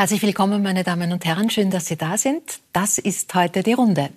[0.00, 1.50] Herzlich willkommen, meine Damen und Herren.
[1.50, 2.60] Schön, dass Sie da sind.
[2.72, 4.10] Das ist heute die Runde.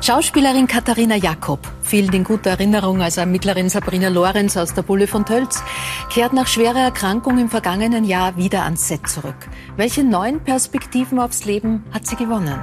[0.00, 5.26] Schauspielerin Katharina Jakob, vielen in guter Erinnerung als Ermittlerin Sabrina Lorenz aus der Bulle von
[5.26, 5.60] Tölz,
[6.08, 9.48] kehrt nach schwerer Erkrankung im vergangenen Jahr wieder ans Set zurück.
[9.76, 12.62] Welche neuen Perspektiven aufs Leben hat sie gewonnen?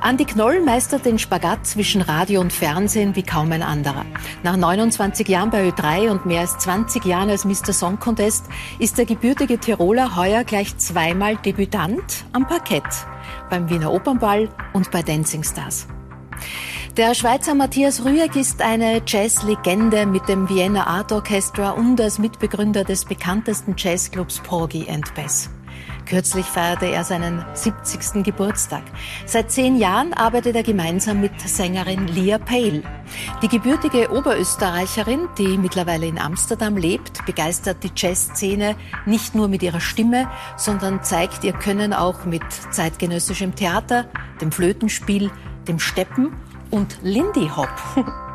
[0.00, 4.04] Andi Knoll meistert den Spagat zwischen Radio und Fernsehen wie kaum ein anderer.
[4.42, 7.72] Nach 29 Jahren bei Ö3 und mehr als 20 Jahren als Mr.
[7.72, 8.46] Song Contest
[8.78, 12.84] ist der gebürtige Tiroler heuer gleich zweimal Debütant am Parkett,
[13.48, 15.86] beim Wiener Opernball und bei Dancing Stars.
[16.96, 22.82] Der Schweizer Matthias Rüegg ist eine Jazzlegende mit dem Vienna Art Orchestra und als Mitbegründer
[22.82, 25.50] des bekanntesten Jazzclubs Porgy and Bess.
[26.10, 28.24] Kürzlich feierte er seinen 70.
[28.24, 28.82] Geburtstag.
[29.26, 32.82] Seit zehn Jahren arbeitet er gemeinsam mit Sängerin Lia Pale.
[33.42, 38.74] Die gebürtige Oberösterreicherin, die mittlerweile in Amsterdam lebt, begeistert die Jazzszene
[39.06, 44.06] nicht nur mit ihrer Stimme, sondern zeigt ihr Können auch mit zeitgenössischem Theater,
[44.40, 45.30] dem Flötenspiel,
[45.68, 46.32] dem Steppen
[46.72, 47.70] und Lindy Hop.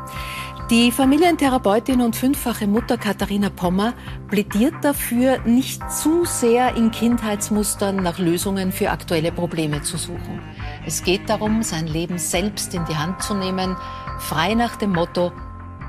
[0.70, 3.94] Die Familientherapeutin und fünffache Mutter Katharina Pommer
[4.26, 10.40] plädiert dafür, nicht zu sehr in Kindheitsmustern nach Lösungen für aktuelle Probleme zu suchen.
[10.84, 13.76] Es geht darum, sein Leben selbst in die Hand zu nehmen,
[14.18, 15.30] frei nach dem Motto,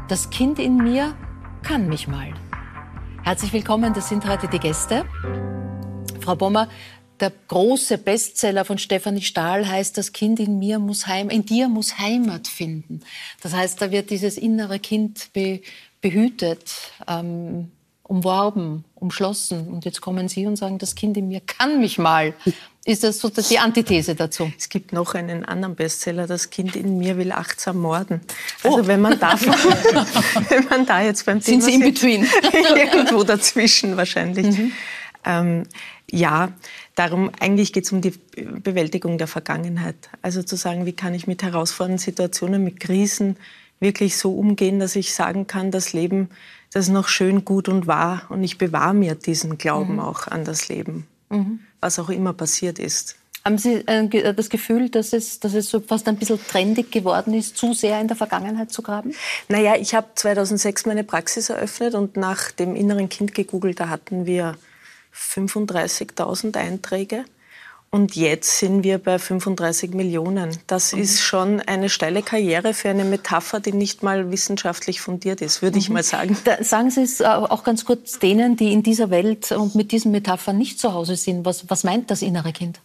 [0.09, 1.15] das Kind in mir
[1.63, 2.35] kann mich mal.
[3.23, 5.05] Herzlich willkommen, das sind heute die Gäste.
[6.21, 6.67] Frau Pommer,
[7.19, 11.67] der große Bestseller von Stefanie Stahl heißt, das Kind in mir muss heim, in dir
[11.67, 13.01] muss Heimat finden.
[13.41, 15.61] Das heißt, da wird dieses innere Kind be,
[16.01, 16.73] behütet,
[17.07, 17.71] ähm,
[18.03, 19.67] umworben, umschlossen.
[19.67, 22.33] Und jetzt kommen Sie und sagen, das Kind in mir kann mich mal.
[22.85, 24.49] Ist das so die Antithese dazu?
[24.57, 28.21] Es gibt noch einen anderen Bestseller, das Kind in mir will achtsam morden.
[28.63, 28.87] Also oh.
[28.87, 29.37] wenn man da,
[30.49, 34.57] wenn man da jetzt beim Thema sind Sie in between irgendwo dazwischen wahrscheinlich.
[34.57, 34.71] Mhm.
[35.27, 35.63] Ähm,
[36.09, 36.53] ja,
[36.95, 38.13] darum eigentlich geht es um die
[38.63, 40.09] Bewältigung der Vergangenheit.
[40.21, 43.35] Also zu sagen, wie kann ich mit herausfordernden Situationen, mit Krisen
[43.81, 46.29] wirklich so umgehen, dass ich sagen kann, das Leben,
[46.71, 49.99] das ist noch schön, gut und wahr und ich bewahre mir diesen Glauben mhm.
[49.99, 51.59] auch an das Leben, mhm.
[51.81, 53.17] was auch immer passiert ist.
[53.43, 57.33] Haben Sie äh, das Gefühl, dass es, dass es so fast ein bisschen trendig geworden
[57.33, 59.13] ist, zu sehr in der Vergangenheit zu graben?
[59.49, 64.25] Naja, ich habe 2006 meine Praxis eröffnet und nach dem inneren Kind gegoogelt, da hatten
[64.25, 64.55] wir
[65.17, 67.25] 35.000 Einträge.
[67.89, 70.57] Und jetzt sind wir bei 35 Millionen.
[70.67, 71.01] Das mhm.
[71.01, 75.75] ist schon eine steile Karriere für eine Metapher, die nicht mal wissenschaftlich fundiert ist, würde
[75.75, 75.79] mhm.
[75.79, 76.37] ich mal sagen.
[76.43, 80.11] Da sagen Sie es auch ganz kurz denen, die in dieser Welt und mit diesen
[80.11, 81.45] Metaphern nicht zu Hause sind.
[81.45, 82.81] Was, was meint das innere Kind?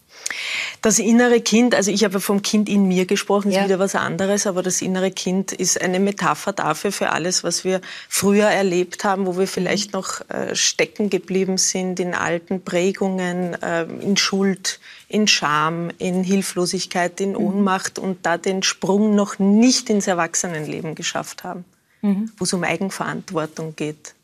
[0.80, 3.64] Das innere Kind, also ich habe vom Kind in mir gesprochen, ist ja.
[3.64, 7.80] wieder was anderes, aber das innere Kind ist eine Metapher dafür, für alles, was wir
[8.08, 9.98] früher erlebt haben, wo wir vielleicht mhm.
[9.98, 17.20] noch äh, stecken geblieben sind in alten Prägungen, äh, in Schuld, in Scham, in Hilflosigkeit,
[17.20, 17.36] in mhm.
[17.36, 18.04] Ohnmacht mhm.
[18.04, 21.64] und da den Sprung noch nicht ins Erwachsenenleben geschafft haben,
[22.00, 22.32] mhm.
[22.36, 24.14] wo es um Eigenverantwortung geht.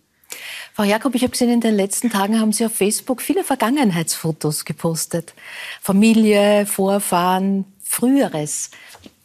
[0.75, 4.65] Frau Jakob, ich habe gesehen, in den letzten Tagen haben Sie auf Facebook viele Vergangenheitsfotos
[4.65, 5.35] gepostet.
[5.81, 8.71] Familie, Vorfahren, Früheres.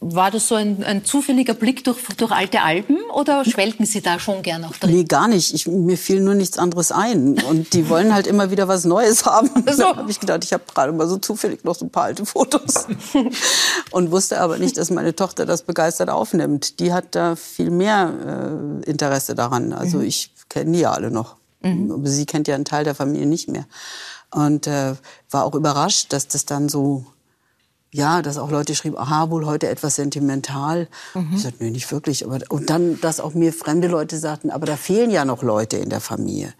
[0.00, 4.18] War das so ein, ein zufälliger Blick durch, durch, alte Alben oder schwelgen Sie da
[4.18, 4.90] schon gern auch drin?
[4.90, 5.54] Nee, gar nicht.
[5.54, 7.40] Ich, mir fiel nur nichts anderes ein.
[7.42, 9.48] Und die wollen halt immer wieder was Neues haben.
[9.70, 9.82] So.
[9.82, 12.26] Da habe ich gedacht, ich habe gerade mal so zufällig noch so ein paar alte
[12.26, 12.86] Fotos.
[13.92, 16.80] Und wusste aber nicht, dass meine Tochter das begeistert aufnimmt.
[16.80, 19.72] Die hat da viel mehr äh, Interesse daran.
[19.72, 20.04] Also mhm.
[20.04, 21.36] ich kenne die ja alle noch.
[21.62, 22.06] Mhm.
[22.06, 23.66] Sie kennt ja einen Teil der Familie nicht mehr.
[24.30, 24.94] Und äh,
[25.30, 27.06] war auch überrascht, dass das dann so,
[27.92, 30.88] ja, dass auch Leute schrieben, aha, wohl heute etwas sentimental.
[31.14, 31.30] Mhm.
[31.34, 32.24] Ich sagte, nee, nicht wirklich.
[32.24, 35.76] Aber, und dann, dass auch mir fremde Leute sagten, aber da fehlen ja noch Leute
[35.76, 36.52] in der Familie.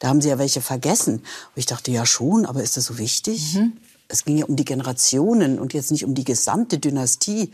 [0.00, 1.16] Da haben sie ja welche vergessen.
[1.18, 3.54] Und ich dachte, ja schon, aber ist das so wichtig?
[3.54, 3.74] Mhm.
[4.08, 7.52] Es ging ja um die Generationen und jetzt nicht um die gesamte Dynastie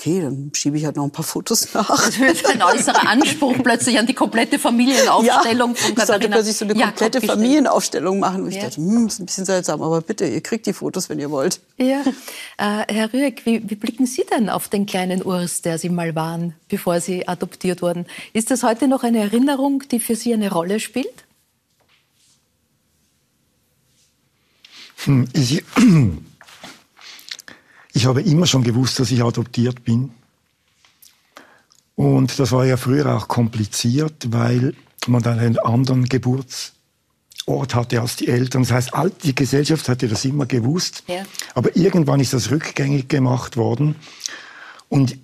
[0.00, 1.88] okay, dann schiebe ich halt noch ein paar Fotos nach.
[1.88, 6.00] Das wird ein äußerer Anspruch plötzlich an die komplette Familienaufstellung ja, von Katharina.
[6.00, 8.42] Ich sollte plötzlich so eine komplette Jakob Familienaufstellung machen.
[8.42, 8.56] Und ja.
[8.56, 11.30] ich dachte, hm, ist ein bisschen seltsam, aber bitte, ihr kriegt die Fotos, wenn ihr
[11.30, 11.60] wollt.
[11.76, 12.02] Ja.
[12.56, 16.14] Äh, Herr Rüegg, wie, wie blicken Sie denn auf den kleinen Urs, der Sie mal
[16.14, 18.06] waren, bevor Sie adoptiert wurden?
[18.32, 21.24] Ist das heute noch eine Erinnerung, die für Sie eine Rolle spielt?
[25.04, 25.62] Hm, ich,
[27.92, 30.10] ich habe immer schon gewusst, dass ich adoptiert bin.
[31.96, 34.74] Und das war ja früher auch kompliziert, weil
[35.06, 38.62] man dann einen anderen Geburtsort hatte als die Eltern.
[38.62, 38.92] Das heißt,
[39.22, 41.02] die Gesellschaft hatte das immer gewusst.
[41.08, 41.24] Ja.
[41.54, 43.96] Aber irgendwann ist das rückgängig gemacht worden.
[44.88, 45.18] Und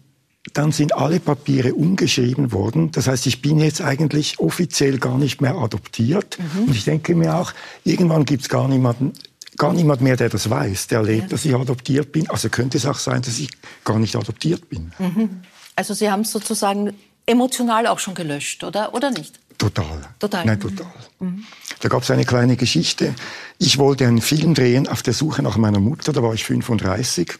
[0.52, 2.90] dann sind alle Papiere umgeschrieben worden.
[2.92, 6.38] Das heißt, ich bin jetzt eigentlich offiziell gar nicht mehr adoptiert.
[6.38, 6.64] Mhm.
[6.64, 7.52] Und ich denke mir auch,
[7.84, 9.12] irgendwann gibt es gar niemanden,
[9.56, 11.28] gar niemand mehr, der das weiß, der erlebt, ja.
[11.28, 12.28] dass ich adoptiert bin.
[12.30, 13.50] Also könnte es auch sein, dass ich
[13.84, 14.92] gar nicht adoptiert bin.
[14.98, 15.42] Mhm.
[15.74, 16.94] Also Sie haben es sozusagen
[17.26, 19.38] emotional auch schon gelöscht, oder, oder nicht?
[19.58, 20.02] Total.
[20.18, 20.44] Total.
[20.44, 20.86] Nein, total.
[21.18, 21.44] Mhm.
[21.80, 23.14] Da gab es eine kleine Geschichte.
[23.58, 27.38] Ich wollte einen Film drehen auf der Suche nach meiner Mutter, da war ich 35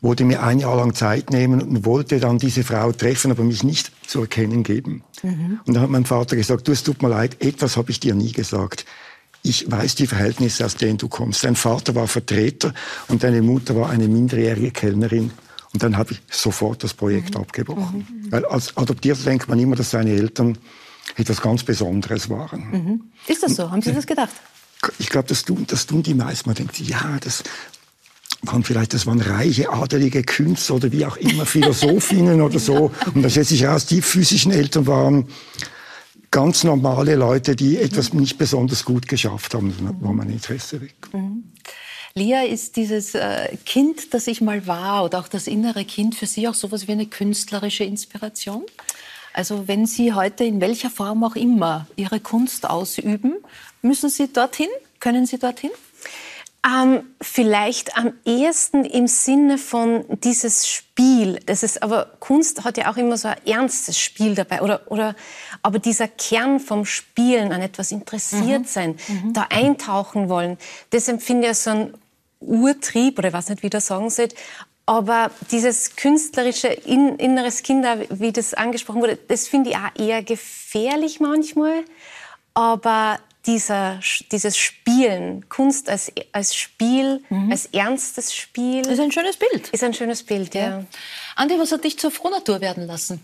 [0.00, 3.62] wollte mir ein Jahr lang Zeit nehmen und wollte dann diese Frau treffen, aber mich
[3.62, 5.04] nicht zu erkennen geben.
[5.22, 5.60] Mhm.
[5.66, 8.14] Und dann hat mein Vater gesagt, du, es tut mir leid, etwas habe ich dir
[8.14, 8.86] nie gesagt.
[9.42, 11.44] Ich weiß die Verhältnisse, aus denen du kommst.
[11.44, 12.74] Dein Vater war Vertreter
[13.08, 15.30] und deine Mutter war eine minderjährige Kellnerin.
[15.72, 17.42] Und dann habe ich sofort das Projekt mhm.
[17.42, 18.06] abgebrochen.
[18.08, 18.32] Mhm.
[18.32, 20.58] Weil als Adoptierter denkt man immer, dass seine Eltern
[21.16, 22.70] etwas ganz Besonderes waren.
[22.70, 23.00] Mhm.
[23.26, 23.70] Ist das so?
[23.70, 24.34] Haben Sie das gedacht?
[24.98, 26.48] Ich glaube, das tun, das tun die meisten.
[26.48, 27.42] Man denkt, ja, das
[28.42, 32.90] waren vielleicht, das waren reiche, adelige Künstler oder wie auch immer, Philosophinnen oder so.
[33.14, 35.26] Und dann stellt sich heraus, die physischen Eltern waren
[36.30, 39.74] ganz normale Leute, die etwas nicht besonders gut geschafft haben.
[40.00, 40.94] War mein Interesse weg.
[41.12, 41.44] Mhm.
[42.14, 46.26] Lia, ist dieses äh, Kind, das ich mal war, oder auch das innere Kind für
[46.26, 48.64] Sie auch sowas wie eine künstlerische Inspiration?
[49.32, 53.36] Also wenn Sie heute in welcher Form auch immer Ihre Kunst ausüben,
[53.80, 54.68] müssen Sie dorthin?
[54.98, 55.70] Können Sie dorthin?
[56.62, 61.40] Ähm, vielleicht am ehesten im Sinne von dieses Spiel.
[61.46, 64.60] Das ist, aber Kunst hat ja auch immer so ein ernstes Spiel dabei.
[64.60, 65.16] Oder, oder,
[65.62, 68.66] aber dieser Kern vom Spielen, an etwas interessiert mhm.
[68.66, 69.32] sein, mhm.
[69.32, 70.58] da eintauchen wollen,
[70.90, 71.94] das empfinde ich so ein
[72.40, 74.28] Urtrieb, oder ich weiß nicht, wie das sagen soll.
[74.84, 80.22] Aber dieses künstlerische in, inneres Kind, wie das angesprochen wurde, das finde ich auch eher
[80.22, 81.84] gefährlich manchmal.
[82.52, 84.00] Aber dieser,
[84.32, 87.50] dieses Spielen, Kunst als, als Spiel, mhm.
[87.50, 88.82] als ernstes Spiel.
[88.82, 89.68] Das ist ein schönes Bild.
[89.68, 90.60] Ist ein schönes Bild, ja.
[90.60, 90.84] ja.
[91.36, 93.20] Andi, was hat dich zur Frohnatur werden lassen?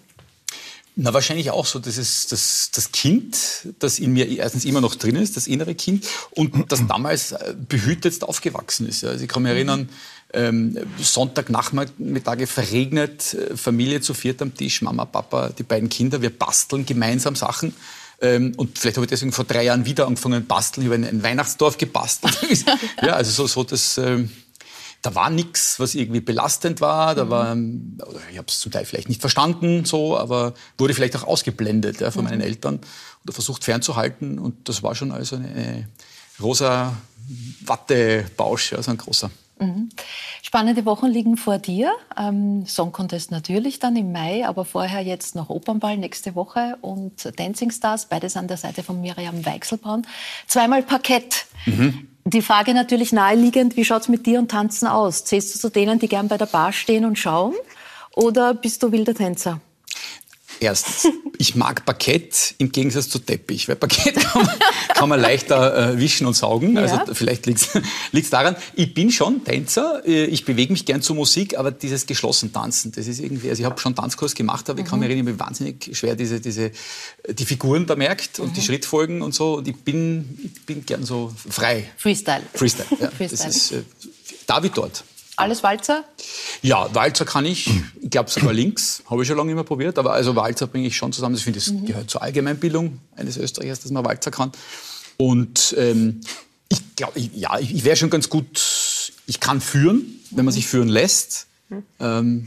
[0.99, 1.79] Na, wahrscheinlich auch so.
[1.79, 3.37] Das ist das, das Kind,
[3.79, 7.55] das in mir erstens immer noch drin ist, das innere Kind, und das damals äh,
[7.57, 9.05] behütet aufgewachsen ist.
[9.05, 9.91] Also ich kann mich erinnern,
[10.33, 16.31] ähm, Sonntagnachmittage verregnet, äh, Familie zu viert am Tisch, Mama, Papa, die beiden Kinder, wir
[16.31, 17.75] basteln gemeinsam Sachen.
[18.21, 20.87] Ähm, und vielleicht habe ich deswegen vor drei Jahren wieder angefangen basteln.
[20.87, 22.65] Ich habe ein, Weihnachtsdorf gebastelt.
[23.03, 24.31] ja, also so, so das, ähm,
[25.03, 27.15] da war nichts, was irgendwie belastend war.
[27.15, 27.31] Da mhm.
[27.31, 31.25] war, oder ich habe es zum Teil vielleicht nicht verstanden, so, aber wurde vielleicht auch
[31.25, 32.31] ausgeblendet ja, von mhm.
[32.31, 32.81] meinen Eltern
[33.25, 34.39] oder versucht fernzuhalten.
[34.39, 35.89] Und das war schon also eine, eine
[36.41, 36.97] rosa
[37.65, 39.31] Wattebausch, ja, so ein großer.
[39.59, 39.89] Mhm.
[40.43, 41.93] Spannende Wochen liegen vor dir.
[42.19, 47.39] Ähm, Song Contest natürlich dann im Mai, aber vorher jetzt noch Opernball nächste Woche und
[47.39, 50.07] Dancing Stars, beides an der Seite von Miriam Weichselbraun.
[50.47, 51.47] Zweimal Parkett.
[51.65, 52.09] Mhm.
[52.25, 55.25] Die Frage natürlich naheliegend, wie schaut's mit dir und Tanzen aus?
[55.25, 57.55] Zählst du zu denen, die gern bei der Bar stehen und schauen?
[58.15, 59.61] Oder bist du wilder Tänzer?
[60.61, 61.09] Erstens,
[61.39, 64.59] ich mag Parkett im Gegensatz zu Teppich, weil Parkett kann man,
[64.95, 66.79] kann man leichter äh, wischen und saugen.
[66.79, 67.69] Also vielleicht liegt
[68.13, 68.57] es daran.
[68.75, 72.93] Ich bin schon Tänzer, äh, ich bewege mich gern zur Musik, aber dieses geschlossen Tanzen,
[72.93, 75.07] das ist irgendwie, also ich habe schon Tanzkurs gemacht, aber ich kann mhm.
[75.07, 76.71] mich erinnern, ich wahnsinnig schwer diese, diese,
[77.29, 78.55] die Figuren da merkt und mhm.
[78.55, 79.57] die Schrittfolgen und so.
[79.57, 81.91] Und ich bin, ich bin gern so frei.
[81.97, 82.43] Freestyle.
[82.55, 83.11] Freestyle, ja.
[83.11, 83.45] Freestyle.
[83.45, 83.83] Das ist äh,
[84.47, 85.05] David dort.
[85.37, 86.05] Alles Walzer?
[86.63, 87.71] Ja, Walzer kann ich.
[88.01, 89.03] Ich glaube sogar links.
[89.11, 89.99] Habe ich schon lange immer probiert.
[89.99, 91.35] Aber also Walzer bringe ich schon zusammen.
[91.35, 91.85] Ich finde, das mhm.
[91.85, 94.53] gehört zur Allgemeinbildung eines Österreichers, dass man Walzer kann.
[95.19, 96.23] Und ähm,
[96.69, 99.13] ich glaube, ja, ich, ich wäre schon ganz gut.
[99.27, 101.47] Ich kann führen, wenn man sich führen lässt.
[101.69, 101.83] Mhm.
[102.01, 102.47] Ähm,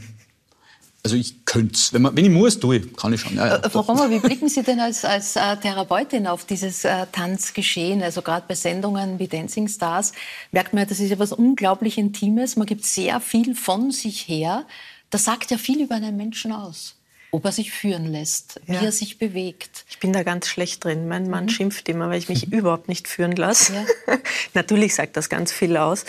[1.02, 1.92] also ich könnte es.
[1.92, 2.96] Wenn, wenn ich muss, tue ich.
[2.96, 3.36] Kann ich schon.
[3.36, 3.56] Ja, ja.
[3.56, 8.02] Äh, Frau Romer, wie blicken Sie denn als, als äh, Therapeutin auf dieses äh, Tanzgeschehen?
[8.02, 10.12] Also gerade bei Sendungen wie Dancing Stars
[10.52, 12.56] merkt man, das ist ja was unglaublich Intimes.
[12.56, 14.66] Man gibt sehr viel von sich her.
[15.08, 16.96] Das sagt ja viel über einen Menschen aus.
[17.32, 18.80] Ob er sich führen lässt, ja.
[18.80, 19.84] wie er sich bewegt.
[19.88, 21.06] Ich bin da ganz schlecht drin.
[21.06, 21.50] Mein Mann mhm.
[21.50, 23.72] schimpft immer, weil ich mich überhaupt nicht führen lasse.
[23.74, 24.18] Ja.
[24.54, 26.04] Natürlich sagt das ganz viel aus.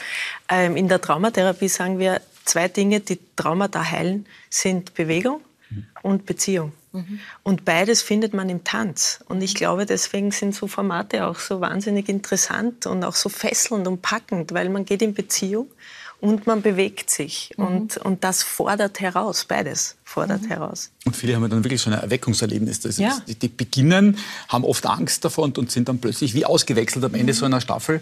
[0.50, 5.86] Ähm, in der Traumatherapie sagen wir, zwei Dinge, die Traumata heilen, sind Bewegung mhm.
[6.02, 6.74] und Beziehung.
[6.94, 7.20] Mhm.
[7.44, 9.20] Und beides findet man im Tanz.
[9.28, 13.88] Und ich glaube, deswegen sind so Formate auch so wahnsinnig interessant und auch so fesselnd
[13.88, 15.68] und packend, weil man geht in Beziehung
[16.20, 17.54] und man bewegt sich.
[17.58, 17.66] Mhm.
[17.66, 20.48] Und, und das fordert heraus, beides fordert mhm.
[20.48, 20.92] heraus.
[21.06, 22.82] Und viele haben dann wirklich so ein Erweckungserlebnis.
[22.82, 23.22] Das ja.
[23.28, 24.18] die, die, beginnen,
[24.50, 27.38] haben oft Angst davon und sind dann plötzlich wie ausgewechselt am Ende mhm.
[27.38, 28.02] so einer Staffel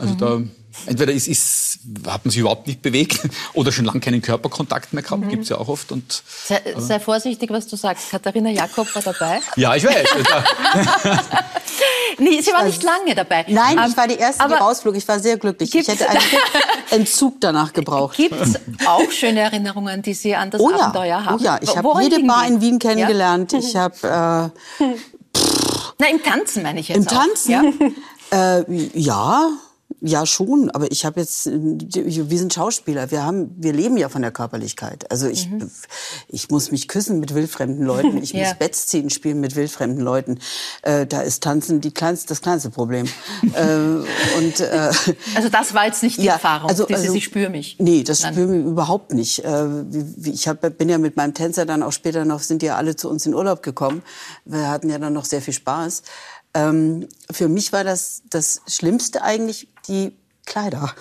[0.00, 0.18] also mhm.
[0.18, 0.40] da
[0.86, 3.20] entweder ist, ist, hat man sich überhaupt nicht bewegt
[3.54, 5.28] oder schon lange keinen Körperkontakt mehr gehabt, mhm.
[5.28, 5.92] gibt es ja auch oft.
[5.92, 8.10] Und, sei, sei, vorsichtig, was du sagst.
[8.10, 9.40] Katharina Jakob war dabei.
[9.56, 10.08] Ja, ich weiß.
[12.18, 13.46] Nee, Sie war nicht lange dabei.
[13.48, 14.94] Nein, Ähm, ich war die Erste, die rausflog.
[14.94, 15.74] Ich war sehr glücklich.
[15.74, 16.20] Ich hätte einen
[16.90, 18.16] Entzug danach gebraucht.
[18.16, 21.40] Gibt es auch schöne Erinnerungen, die Sie an das Oh ja, Abenteuer haben?
[21.40, 21.58] oh ja.
[21.62, 23.54] ich habe jede Bar in Wien kennengelernt.
[23.54, 24.86] Ich habe äh,
[25.98, 27.24] Na, im Tanzen meine ich jetzt Im auch.
[27.24, 27.50] Tanzen?
[27.50, 28.58] Ja?
[28.58, 28.64] Äh,
[28.94, 29.48] ja,
[30.00, 30.70] ja schon.
[30.70, 33.10] Aber ich habe jetzt, äh, wir sind Schauspieler.
[33.10, 35.10] Wir haben, wir leben ja von der Körperlichkeit.
[35.10, 35.48] Also ich,
[36.28, 38.16] ich muss mich küssen mit wildfremden Leuten.
[38.22, 38.48] Ich Ja.
[38.48, 40.38] muss Bettziehen spielen mit wildfremden Leuten.
[40.82, 43.06] Äh, da ist Tanzen die kleinste, das kleinste Problem.
[43.54, 43.74] äh,
[44.38, 44.90] und äh,
[45.34, 47.76] Also das war jetzt nicht die Erfahrung, also, dieses also, Ich spüre mich.
[47.78, 48.34] Nee, das Nein.
[48.34, 49.44] spüren wir überhaupt nicht.
[49.44, 49.66] Äh,
[50.24, 53.08] Ich hab, bin ja mit meinem Tänzer dann auch später noch, sind ja alle zu
[53.08, 54.02] uns in Urlaub gekommen.
[54.44, 56.02] Wir hatten ja dann noch sehr viel Spaß.
[56.54, 60.12] Ähm, für mich war das das Schlimmste eigentlich die
[60.46, 60.92] Kleider.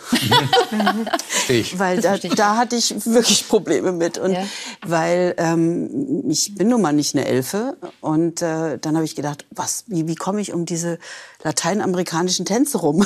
[1.48, 1.79] Ich.
[1.79, 4.20] Weil da, da hatte ich wirklich Probleme mit.
[4.20, 4.44] Und Ja.
[4.86, 7.75] weil ähm, ich bin nun mal nicht eine Elfe.
[8.00, 11.00] Und äh, dann habe ich gedacht, was, wie, wie komme ich um diese
[11.44, 13.03] lateinamerikanischen Tänze rum?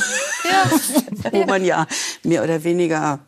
[1.32, 1.88] Wo man ja
[2.24, 3.20] mehr oder weniger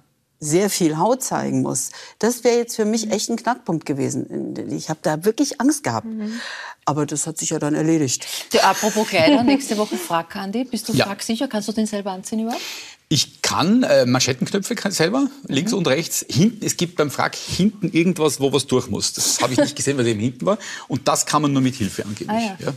[0.46, 1.92] sehr viel Haut zeigen muss.
[2.20, 4.56] Das wäre jetzt für mich echt ein Knackpunkt gewesen.
[4.72, 6.06] Ich habe da wirklich Angst gehabt.
[6.06, 6.40] Mhm.
[6.86, 8.26] Aber das hat sich ja dann erledigt.
[8.54, 10.66] Die, apropos Kleider, nächste Woche Frack, Andi.
[10.66, 11.06] Bist du Ja.
[11.06, 11.48] Frack sicher?
[11.48, 12.62] Kannst du den selber anziehen überhaupt?
[13.08, 16.26] Ich kann äh, Manschettenknöpfe kann selber, links und rechts.
[16.28, 19.14] Hinten, es gibt beim Frack hinten irgendwas, wo was durch muss.
[19.14, 20.58] Das habe ich nicht gesehen, weil eben hinten war.
[20.88, 22.30] Und das kann man nur mit Hilfe angeblich.
[22.30, 22.68] Ah, ja.
[22.68, 22.74] ja.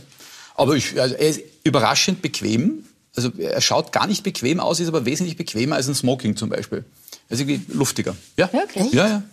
[0.55, 2.83] Aber ich, also er ist überraschend bequem.
[3.15, 6.49] Also er schaut gar nicht bequem aus, ist aber wesentlich bequemer als ein Smoking zum
[6.49, 6.85] Beispiel.
[7.29, 8.15] Ist irgendwie luftiger.
[8.37, 8.91] Ja, Wirklich?
[8.91, 9.23] ja, ja.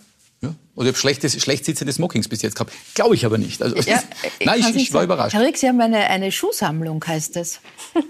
[0.41, 0.55] ja.
[0.75, 2.71] Oder ich habe schlecht, schlecht sitzende Smokings bis jetzt gehabt.
[2.93, 3.61] Glaube ich aber nicht.
[3.61, 4.01] Also, Ja,
[4.45, 5.33] nein, ich, kann's ich nicht war überrascht.
[5.33, 7.59] Herr Rieck, Sie haben eine, eine Schuhsammlung, heißt es.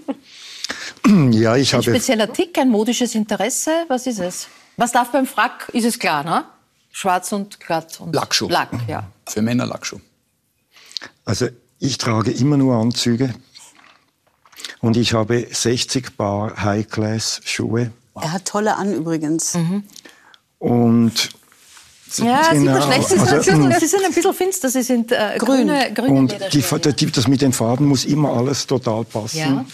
[1.30, 3.70] Ja, ich Ein habe spezieller Tick, ein modisches Interesse.
[3.88, 4.48] Was ist es?
[4.76, 5.70] Was darf beim Frack?
[5.72, 6.44] Ist es klar, ne?
[6.90, 7.98] Schwarz und glatt.
[8.00, 8.48] Und Lackschuh.
[8.48, 9.10] Lack, ja.
[9.26, 10.00] Für Männer Lackschuh.
[11.24, 13.34] Also ich trage immer nur Anzüge
[14.80, 19.54] und ich habe 60 Paar High-Class-Schuhe Er hat tolle an übrigens.
[19.54, 19.82] Mhm.
[20.58, 21.12] und
[22.16, 23.08] Ja, sieht Genau, man schlecht.
[23.08, 24.68] Sie sind, also, sie sind- sie sind ein bisschen finster.
[24.70, 26.92] Sie sind äh, grüne, grüne und die, Lederschuhe.
[26.94, 29.38] die, das mit den Farben muss immer alles total passen.
[29.38, 29.64] Ja.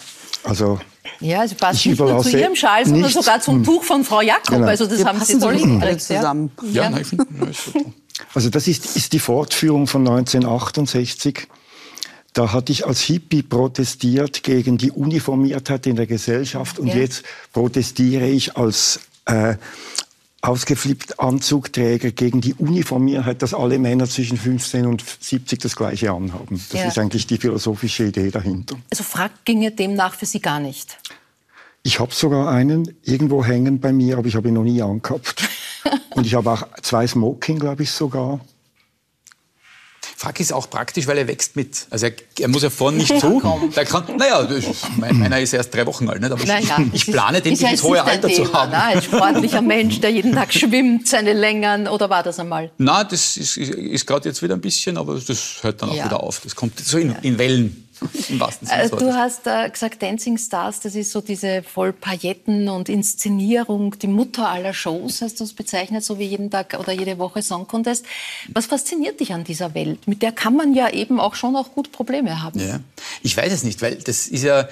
[0.42, 0.78] Also
[1.20, 3.84] Ja, sie passt Ich nicht nur zu überlasse Ihrem Schal, sondern nichts- sogar zum Tuch
[3.84, 4.48] von Frau Jakob.
[4.50, 4.66] Genau.
[4.66, 6.08] Also das Wir haben Sie toll alle hingekriegt.
[6.10, 6.16] Ja.
[6.16, 6.50] zusammen.
[6.72, 7.80] Ja, nein, ich ja, ist super.
[8.34, 11.46] Also das ist, ist die Fortführung von 1968.
[12.34, 16.96] Da hatte ich als Hippie protestiert gegen die Uniformiertheit in der Gesellschaft und Ja.
[16.96, 17.22] jetzt
[17.52, 19.54] protestiere ich als äh,
[20.42, 26.62] ausgeflippt Anzugträger gegen die Uniformiertheit, dass alle Männer zwischen 15 und 70 das gleiche anhaben.
[26.70, 26.88] Das Ja.
[26.88, 28.76] ist eigentlich die philosophische Idee dahinter.
[28.90, 30.98] Also Frack ginge demnach für Sie gar nicht.
[31.82, 35.48] Ich habe sogar einen irgendwo hängen bei mir, aber ich habe ihn noch nie angehabt.
[36.10, 38.40] Und ich habe auch zwei Smoking, glaube ich sogar.
[40.24, 41.86] Frack ist auch praktisch, weil er wächst mit.
[41.90, 43.40] Also er, er muss ja vorne nicht zu.
[43.76, 44.46] Der kann, naja,
[44.96, 46.32] mein, meiner ist erst drei Wochen alt, nicht?
[46.32, 48.70] aber ich, Naja, ich das plane, den bis ins hohe Alter zu Thema, haben.
[48.72, 48.82] Ne?
[48.82, 52.70] Ein sportlicher Mensch, der jeden Tag schwimmt, seine Längern, oder war das einmal?
[52.78, 55.94] Na, das ist, ist, ist gerade jetzt wieder ein bisschen, aber das hört dann auch
[55.94, 56.06] Ja.
[56.06, 56.40] wieder auf.
[56.42, 57.83] Das kommt so in, in Wellen,
[58.28, 61.92] im wahrsten Sinne Äh, Du hast äh, gesagt, Dancing Stars, das ist so diese voll
[61.92, 66.76] Pailletten und Inszenierung, die Mutter aller Shows, hast du es bezeichnet, so wie jeden Tag
[66.78, 68.04] oder jede Woche Song Contest.
[68.52, 70.06] Was fasziniert dich an dieser Welt?
[70.06, 72.60] Mit der kann man ja eben auch schon auch gut Probleme haben.
[72.60, 72.80] Ja.
[73.22, 74.68] Ich weiß es nicht, weil das ist ja,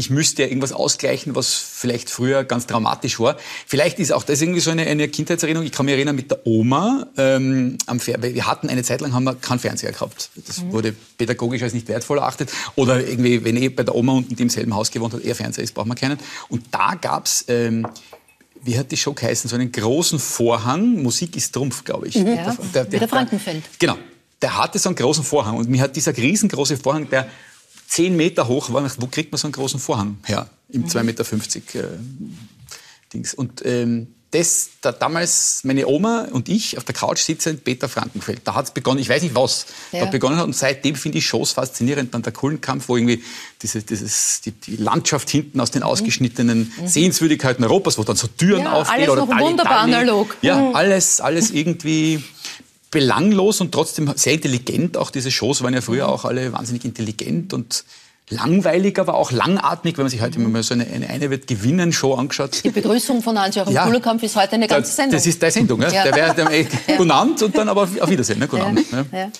[0.00, 3.36] ich müsste ja irgendwas ausgleichen, was vielleicht früher ganz dramatisch war.
[3.66, 5.66] Vielleicht ist auch das irgendwie so eine, eine Kindheitserinnerung.
[5.66, 9.02] Ich kann mich erinnern mit der Oma ähm, am Fer weil wir hatten eine Zeit
[9.02, 10.30] lang haben wir keinen Fernseher gehabt.
[10.46, 12.50] Das wurde pädagogisch als nicht wertvoll erachtet.
[12.76, 15.64] Oder irgendwie, wenn ich bei der Oma unten, im selben Haus gewohnt hat, eher Fernseher
[15.64, 16.18] ist, braucht man keinen.
[16.48, 17.86] Und da gab's ähm,
[18.62, 19.48] wie hat die Show geheißen?
[19.48, 21.02] So einen großen Vorhang.
[21.02, 22.16] Musik ist Trumpf, glaube ich.
[22.16, 22.26] Mhm.
[22.26, 22.56] Ja,
[22.90, 23.64] wie der Frankenfeld.
[23.78, 23.96] Genau.
[24.42, 25.56] Der hatte so einen großen Vorhang.
[25.56, 27.26] Und mir hat dieser riesengroße Vorhang, der
[27.90, 30.48] 10 Meter hoch war, wo kriegt man so einen großen Vorhang her?
[30.68, 31.24] Im 2,50 Meter
[31.84, 31.88] äh,
[33.12, 33.34] Dings.
[33.34, 38.42] Und ähm, das, da, damals meine Oma und ich auf der Couch sitzend, Peter Frankenfeld.
[38.44, 40.04] Da hat es begonnen, ich weiß nicht was, Ja.
[40.04, 40.44] da begonnen hat.
[40.44, 42.14] Und seitdem finde ich Shows faszinierend.
[42.14, 43.24] Dann der Kullenkampf, wo irgendwie
[43.60, 48.60] diese, dieses, die, die Landschaft hinten aus den ausgeschnittenen Sehenswürdigkeiten Europas, wo dann so Türen
[48.60, 48.64] Mhm.
[48.66, 49.10] Ja, aufgehen.
[49.10, 50.36] alles noch wunderbar analog.
[50.42, 50.76] Ja, Mhm.
[50.76, 52.22] alles, alles irgendwie
[52.90, 54.96] belanglos und trotzdem sehr intelligent.
[54.96, 56.12] Auch diese Shows waren ja früher Mhm.
[56.12, 57.84] auch alle wahnsinnig intelligent und
[58.32, 61.92] langweilig, aber auch langatmig, wenn man sich heute mal so eine, eine, eine wird gewinnen
[61.92, 62.62] Show angeschaut.
[62.62, 63.84] Die Begrüßung von Hans-Joachim Ja.
[63.86, 65.14] Kuhlerkampf ist heute eine ganze Sendung.
[65.16, 65.88] Das ist deine Sendung, ja?
[65.90, 66.04] Ja.
[66.04, 66.66] Der wäre eh,
[66.96, 68.38] guten Abend und dann aber auf Wiedersehen.
[68.38, 68.46] Ne?
[68.46, 68.86] Guten Abend.
[68.92, 69.04] Ja.
[69.12, 69.30] Ja.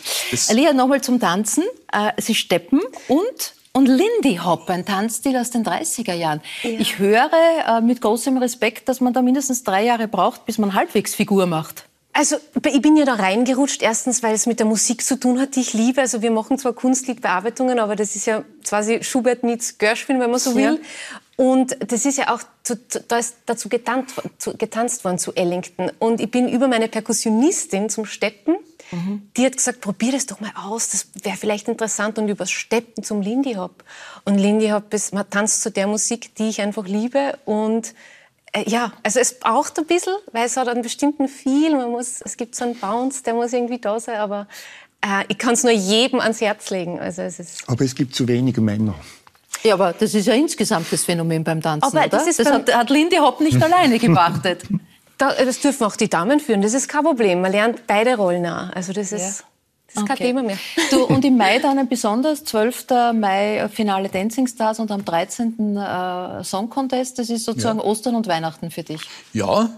[0.48, 1.62] Elia, nochmal zum Tanzen.
[1.92, 6.40] Äh, Sie steppen und, und Lindy Hop, ein Tanzstil aus den 30er Jahren.
[6.64, 7.30] Ich höre
[7.68, 11.46] äh, mit großem Respekt, dass man da mindestens drei Jahre braucht, bis man halbwegs Figur
[11.46, 11.84] macht.
[12.12, 12.36] Also
[12.66, 15.60] ich bin ja da reingerutscht, erstens, weil es mit der Musik zu tun hat, die
[15.60, 16.00] ich liebe.
[16.00, 20.40] Also wir machen zwar Kunstliedbearbeitungen, aber das ist ja quasi Schubert meets Gershwin, wenn man
[20.40, 20.80] so will.
[20.82, 21.18] Ja.
[21.36, 22.42] Und das ist ja auch,
[23.08, 24.20] da ist dazu getanzt,
[24.58, 25.90] getanzt worden zu Ellington.
[25.98, 28.56] Und ich bin über meine Perkussionistin zum Steppen,
[28.90, 29.30] mhm.
[29.36, 32.18] die hat gesagt, probier das doch mal aus, das wäre vielleicht interessant.
[32.18, 33.84] Und übers Steppen zum Lindy Hop.
[34.26, 37.38] Und Lindy Hop ist, man tanzt zu der Musik, die ich einfach liebe.
[37.46, 37.94] Und
[38.66, 41.76] ja, also es braucht ein bisschen, weil es hat einen bestimmten Feel.
[41.76, 44.48] Man muss, es gibt so einen Bounce, der muss irgendwie da sein, aber
[45.02, 46.98] äh, ich kann es nur jedem ans Herz legen.
[46.98, 48.94] Also es ist aber es gibt zu wenige Männer.
[49.62, 52.08] Ja, aber das ist ja insgesamt das Phänomen beim Tanzen, aber oder?
[52.08, 54.62] Das, das hat, hat Lindy Hop nicht alleine gewartet.
[55.18, 57.42] Da, das dürfen auch die Damen führen, das ist kein Problem.
[57.42, 58.70] Man lernt beide Rollen auch.
[58.74, 59.40] Also das ist...
[59.40, 59.46] Ja.
[59.92, 60.18] Das ist okay.
[60.18, 60.58] kein Thema mehr.
[60.90, 62.86] Du, und im Mai dann ein besonders, 12.
[63.14, 65.76] Mai äh, Finale Dancing Stars und am 13.
[65.76, 67.18] Äh, Song Contest.
[67.18, 67.84] Das ist sozusagen ja.
[67.84, 69.00] Ostern und Weihnachten für dich.
[69.32, 69.70] Ja,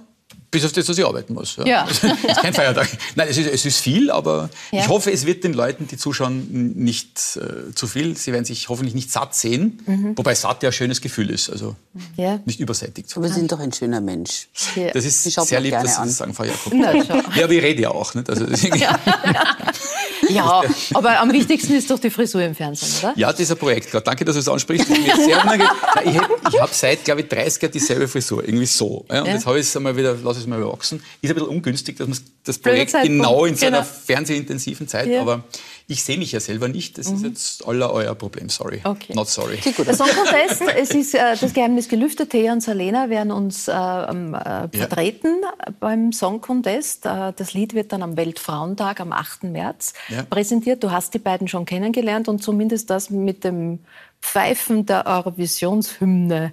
[0.53, 1.57] bis auf das, dass ich arbeiten muss.
[1.57, 1.67] Ja.
[1.67, 1.89] ja.
[2.03, 2.89] Das ist kein Feiertag.
[3.17, 4.81] Nein, es ist, es ist viel, aber ja.
[4.81, 8.17] ich hoffe, es wird den Leuten, die zuschauen, nicht äh, zu viel.
[8.17, 9.81] Sie werden sich hoffentlich nicht satt sehen.
[9.87, 10.17] Mhm.
[10.17, 11.51] Wobei satt ja ein schönes Gefühl ist.
[11.51, 11.75] Also
[12.17, 12.39] ja.
[12.45, 13.17] nicht übersättigt.
[13.17, 14.49] Aber Sie sind doch ein schöner Mensch.
[14.93, 16.73] Das ist sehr lieb, dass Sie das sagen, Frau Jakob.
[16.75, 18.15] Na, ja, aber ich rede ja auch.
[18.15, 18.29] Nicht?
[18.29, 18.47] Also,
[20.29, 20.63] ja.
[20.63, 20.65] ja,
[20.95, 23.15] aber am wichtigsten ist doch die Frisur im Fernsehen, oder?
[23.17, 23.89] Ja, dieser Projekt.
[24.05, 24.89] Danke, dass du es ansprichst.
[24.91, 28.45] ich habe seit, glaube ich, 30 Jahren dieselbe Frisur.
[28.45, 29.05] Irgendwie so.
[29.09, 31.03] und jetzt habe ich es einmal wieder, lasse es mal wachsen.
[31.21, 33.91] Ist ein bisschen ungünstig, dass man das Projekt genau in so einer genau.
[34.07, 35.21] fernsehintensiven Zeit, ja.
[35.21, 35.45] aber
[35.93, 36.99] ich sehe mich ja selber nicht.
[36.99, 37.17] Das mhm.
[37.17, 38.49] ist jetzt aller euer Problem.
[38.49, 38.81] Sorry.
[38.83, 39.15] Okay.
[39.15, 39.55] Not sorry.
[39.55, 39.87] Okay, gut.
[39.87, 42.31] Der Song Contest, es ist äh, das Geheimnis gelüftet.
[42.31, 45.73] Thea und Salena werden uns äh, äh, vertreten ja.
[45.79, 47.07] beim Song Contest.
[47.07, 49.45] Äh, das Lied wird dann am Weltfrauentag am 8.
[49.45, 50.23] März ja.
[50.23, 50.83] präsentiert.
[50.83, 53.81] Du hast die beiden schon kennengelernt und zumindest das mit dem
[54.21, 56.53] Pfeifen der Eurovisionshymne,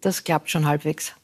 [0.00, 1.14] das klappt schon halbwegs.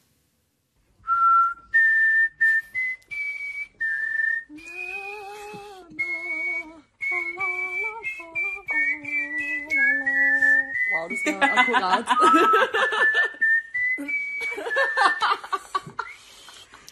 [11.25, 12.05] Das war akkurat.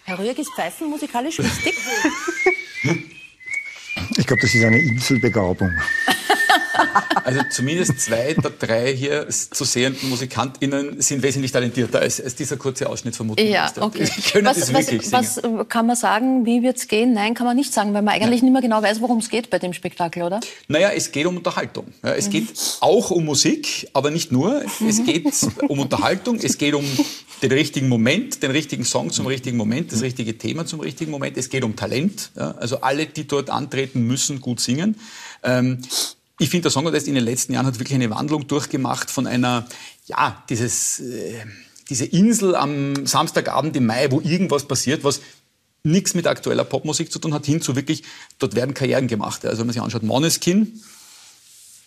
[0.05, 1.75] Herr Rüegg, ist Pfeifen musikalisch wichtig?
[4.18, 5.72] Ich glaube, das ist eine Inselbegabung.
[7.23, 12.57] Also zumindest zwei der drei hier zu sehenden MusikantInnen sind wesentlich talentierter als, als dieser
[12.57, 13.43] kurze Ausschnitt von Mutter.
[13.43, 14.09] Ja, okay.
[14.31, 17.13] können was, das wirklich was, was kann man sagen, wie wird es gehen?
[17.13, 18.45] Nein, kann man nicht sagen, weil man eigentlich ja.
[18.45, 20.39] nicht mehr genau weiß, worum es geht bei dem Spektakel, oder?
[20.67, 21.87] Naja, es geht um Unterhaltung.
[22.03, 22.31] Ja, es mhm.
[22.31, 22.47] geht
[22.81, 24.63] auch um Musik, aber nicht nur.
[24.79, 24.89] Mhm.
[24.89, 25.33] Es geht
[25.67, 26.85] um Unterhaltung, es geht um
[27.41, 31.37] den richtigen Moment, den richtigen Song zum richtigen Moment, das richtige Thema zum richtigen Moment.
[31.37, 32.31] Es geht um Talent.
[32.35, 34.95] Ja, also alle, die dort antreten, müssen gut singen.
[35.43, 35.79] Ähm,
[36.39, 39.27] ich finde, der Song Contest in den letzten Jahren hat wirklich eine Wandlung durchgemacht von
[39.27, 39.67] einer,
[40.05, 41.45] ja, dieses, äh,
[41.89, 45.21] diese Insel am Samstagabend im Mai, wo irgendwas passiert, was
[45.83, 48.03] nichts mit aktueller Popmusik zu tun hat, hin zu wirklich,
[48.37, 49.45] dort werden Karrieren gemacht.
[49.45, 50.81] Also wenn man sich anschaut, Moneskin,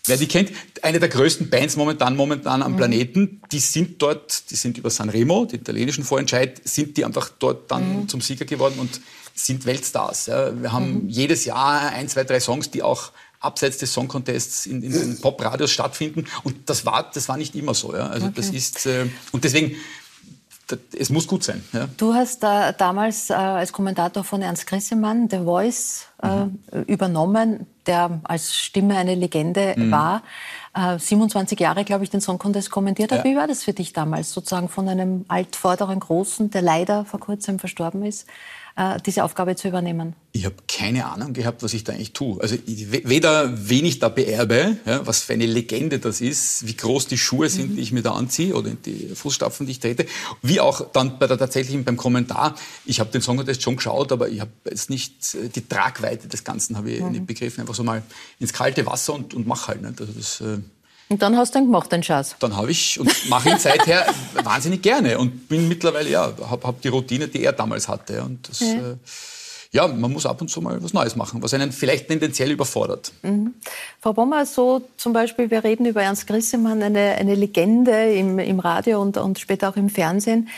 [0.07, 0.51] Wer die kennt,
[0.83, 2.77] eine der größten Bands momentan, momentan am mhm.
[2.77, 7.71] Planeten, die sind dort, die sind über Sanremo, den italienischen Vorentscheid, sind die einfach dort
[7.71, 8.09] dann mhm.
[8.09, 9.01] zum Sieger geworden und
[9.35, 10.27] sind Weltstars.
[10.27, 10.61] Ja.
[10.61, 11.09] Wir haben mhm.
[11.09, 13.13] jedes Jahr ein, zwei, drei Songs, die auch
[13.43, 16.27] abseits des Song Contests in, in den Popradios stattfinden.
[16.45, 17.95] Und das war, das war nicht immer so.
[17.95, 18.07] Ja.
[18.07, 18.35] Also okay.
[18.37, 19.77] das ist, äh, und deswegen,
[20.99, 21.63] es muss gut sein.
[21.73, 21.89] Ja.
[21.97, 26.59] Du hast äh, damals äh, als Kommentator von Ernst Grissemann The Voice äh, mhm.
[26.87, 29.91] übernommen, der als Stimme eine Legende mhm.
[29.91, 30.23] war.
[30.99, 33.19] 27 äh, Jahre, glaube ich, den Song Contest kommentiert hat.
[33.19, 33.25] Ja.
[33.25, 37.59] Wie war das für dich damals, sozusagen von einem altvorderen Großen, der leider vor kurzem
[37.59, 38.27] verstorben ist,
[39.05, 40.15] diese Aufgabe zu übernehmen?
[40.33, 42.41] Ich habe keine Ahnung gehabt, was ich da eigentlich tue.
[42.41, 47.07] Also weder wen ich da beerbe, ja, was für eine Legende das ist, wie groß
[47.07, 47.77] die Schuhe sind, mhm.
[47.77, 50.07] die ich mir da anziehe oder die Fußstapfen, die ich trete,
[50.41, 52.55] wie auch dann bei der tatsächlichen beim Kommentar.
[52.87, 56.29] Ich habe den Song Contest schon geschaut, aber ich habe jetzt nicht äh, die Tragweite
[56.29, 57.13] des Ganzen habe ich mhm.
[57.13, 57.61] nicht begriffen.
[57.61, 58.03] Einfach so mal
[58.41, 59.83] ins kalte Wasser und, und mach halt.
[59.83, 60.01] Nicht?
[60.01, 60.59] Also das, äh,
[61.09, 62.37] und dann hast du ihn gemacht, den Schatz?
[62.39, 64.07] Dann habe ich und mache ihn seither
[64.45, 68.23] wahnsinnig gerne und bin mittlerweile, ja, habe hab die Routine, die er damals hatte.
[68.23, 68.75] Und das, ja.
[68.75, 68.97] Äh,
[69.73, 73.11] ja, man muss ab und zu mal was Neues machen, was einen vielleicht tendenziell überfordert.
[73.23, 73.55] Mhm.
[74.01, 78.61] Frau Bommer, so zum Beispiel, wir reden über Ernst Grissemann, eine, eine Legende im, im
[78.61, 80.49] Radio und, und später auch im Fernsehen.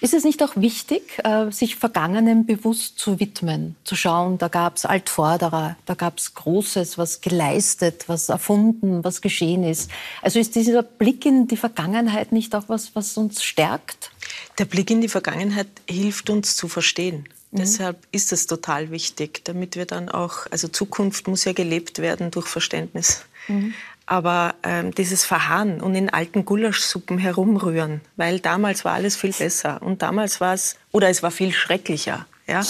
[0.00, 4.76] Ist es nicht auch wichtig, äh, sich Vergangenem bewusst zu widmen, zu schauen, da gab
[4.76, 9.90] es Altvorderer, da gab es Großes, was geleistet, was erfunden, was geschehen ist.
[10.20, 14.10] Also ist dieser Blick in die Vergangenheit nicht auch was, was uns stärkt?
[14.58, 17.28] Der Blick in die Vergangenheit hilft uns zu verstehen.
[17.50, 17.58] Mhm.
[17.58, 22.30] Deshalb ist es total wichtig, damit wir dann auch, also Zukunft muss ja gelebt werden
[22.30, 23.22] durch Verständnis.
[23.48, 23.74] Mhm
[24.06, 29.80] aber ähm, dieses Verharren und in alten Gulaschsuppen herumrühren, weil damals war alles viel besser
[29.82, 32.26] und damals war es, oder es war viel schrecklicher.
[32.46, 32.62] Ja?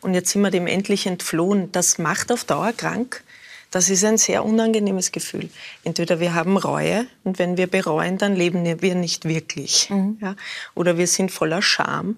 [0.00, 1.70] Und jetzt sind wir dem endlich entflohen.
[1.72, 3.22] Das macht auf Dauer krank.
[3.70, 5.48] Das ist ein sehr unangenehmes Gefühl.
[5.84, 9.88] Entweder wir haben Reue und wenn wir bereuen, dann leben wir nicht wirklich.
[9.90, 10.18] Mhm.
[10.20, 10.34] Ja?
[10.74, 12.16] Oder wir sind voller Scham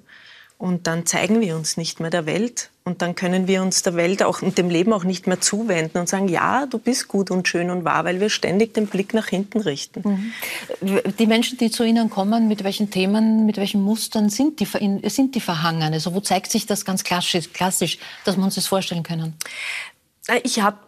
[0.57, 3.95] und dann zeigen wir uns nicht mehr der Welt und dann können wir uns der
[3.95, 7.31] Welt auch und dem Leben auch nicht mehr zuwenden und sagen, ja, du bist gut
[7.31, 10.33] und schön und wahr, weil wir ständig den Blick nach hinten richten.
[10.81, 11.03] Mhm.
[11.19, 14.67] Die Menschen, die zu Ihnen kommen, mit welchen Themen, mit welchen Mustern sind die,
[15.09, 15.93] sind die verhangen?
[15.93, 19.35] Also wo zeigt sich das ganz klassisch, klassisch dass wir uns das vorstellen können?
[20.43, 20.79] Ich habe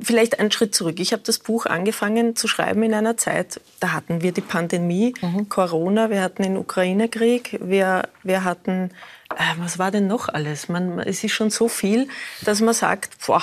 [0.00, 0.98] Vielleicht einen Schritt zurück.
[0.98, 5.14] Ich habe das Buch angefangen zu schreiben in einer Zeit, da hatten wir die Pandemie,
[5.20, 5.48] mhm.
[5.48, 8.90] Corona, wir hatten den Ukraine-Krieg, wir, wir hatten,
[9.34, 10.68] äh, was war denn noch alles?
[10.68, 12.08] Man, es ist schon so viel,
[12.42, 13.42] dass man sagt, boah.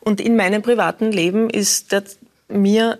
[0.00, 2.04] Und in meinem privaten Leben ist der,
[2.48, 2.98] mir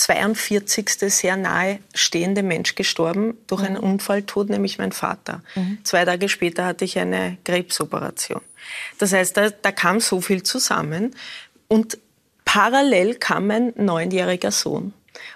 [0.00, 0.88] 42.
[1.12, 3.92] sehr nahe stehende Mensch gestorben durch einen mhm.
[3.92, 5.42] Unfalltod, nämlich mein Vater.
[5.54, 5.78] Mhm.
[5.84, 8.40] Zwei Tage später hatte ich eine Krebsoperation.
[8.98, 11.14] Das heißt, da, da kam so viel zusammen.
[11.72, 11.98] Und
[12.44, 14.92] parallel kam mein neunjähriger Sohn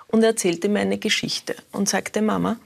[0.08, 2.56] und erzählte mir eine Geschichte und sagte, Mama,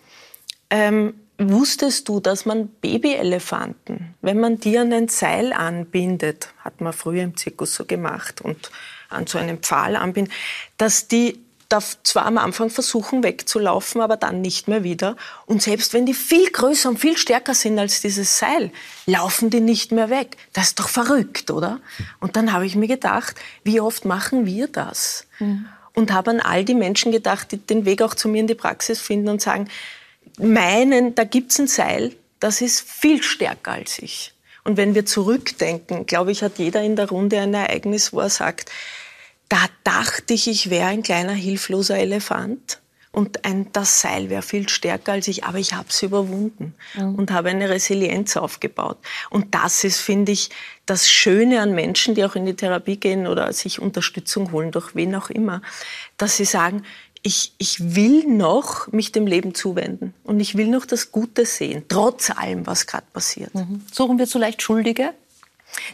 [0.71, 6.95] ähm, wusstest du, dass man Babyelefanten, wenn man die an ein Seil anbindet, hat man
[6.95, 8.71] früher im Zirkus so gemacht und
[9.11, 10.33] an so einen Pfahl anbindet,
[10.79, 15.17] dass die darf zwar am Anfang versuchen wegzulaufen, aber dann nicht mehr wieder.
[15.47, 18.71] Und selbst wenn die viel größer und viel stärker sind als dieses Seil,
[19.07, 20.37] laufen die nicht mehr weg.
[20.53, 21.81] Das ist doch verrückt, oder?
[22.21, 25.27] Und dann habe ich mir gedacht, wie oft machen wir das?
[25.39, 25.67] Mhm.
[25.95, 28.55] Und habe an all die Menschen gedacht, die den Weg auch zu mir in die
[28.55, 29.69] Praxis finden und sagen,
[30.39, 34.33] meinen, da gibt's ein Seil, das ist viel stärker als ich.
[34.65, 38.31] Und wenn wir zurückdenken, glaube ich, hat jeder in der Runde ein Ereignis, wo er
[38.31, 38.71] sagt,
[39.49, 42.81] da dachte ich, ich wäre ein kleiner hilfloser Elefant
[43.11, 47.15] und ein, das Seil wäre viel stärker als ich, aber ich habe es überwunden mhm.
[47.15, 48.99] und habe eine Resilienz aufgebaut.
[49.31, 50.51] Und das ist, finde ich,
[50.87, 54.95] das Schöne an Menschen, die auch in die Therapie gehen oder sich Unterstützung holen, durch
[54.95, 55.63] wen auch immer,
[56.17, 56.85] dass sie sagen,
[57.23, 61.85] ich, ich will noch mich dem Leben zuwenden und ich will noch das Gute sehen,
[61.89, 63.55] trotz allem, was gerade passiert.
[63.55, 63.83] Mhm.
[63.91, 65.15] Suchen wir zu leicht Schuldige?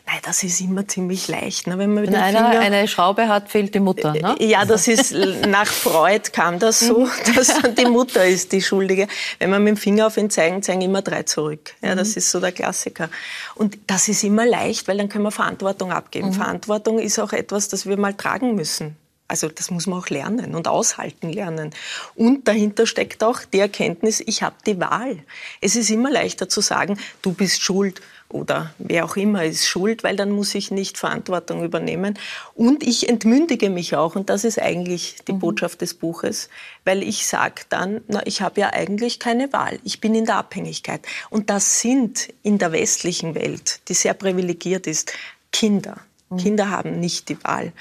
[0.07, 1.67] Nein, das ist immer ziemlich leicht.
[1.67, 1.79] Ne?
[1.79, 4.13] Wenn, man Wenn einer Finger, eine Schraube hat, fehlt die Mutter.
[4.13, 4.37] Ne?
[4.39, 5.13] Äh, ja, das ist
[5.47, 7.11] nach Freud kam das so, mhm.
[7.35, 9.09] dass die Mutter ist die Schuldige.
[9.39, 11.75] Wenn man mit dem Finger auf ihn zeigen, zeigen immer drei zurück.
[11.83, 12.19] Ja, das mhm.
[12.19, 13.09] ist so der Klassiker.
[13.55, 16.29] Und das ist immer leicht, weil dann können wir Verantwortung abgeben.
[16.29, 16.35] Mhm.
[16.35, 18.97] Verantwortung ist auch etwas, das wir mal tragen müssen.
[19.27, 21.71] Also das muss man auch lernen und aushalten lernen.
[22.15, 25.19] Und dahinter steckt auch die Erkenntnis, ich habe die Wahl.
[25.63, 30.03] Es ist immer leichter zu sagen, du bist schuld oder wer auch immer ist schuld,
[30.03, 32.19] weil dann muss ich nicht Verantwortung übernehmen.
[32.55, 35.39] Und ich entmündige mich auch, und das ist eigentlich die mhm.
[35.39, 36.49] Botschaft des Buches,
[36.85, 40.37] weil ich sage dann, na, ich habe ja eigentlich keine Wahl, ich bin in der
[40.37, 41.07] Abhängigkeit.
[41.31, 45.13] Und das sind in der westlichen Welt, die sehr privilegiert ist,
[45.53, 45.99] Kinder.
[46.31, 46.37] Mhm.
[46.39, 47.73] Kinder haben nicht die Wahl.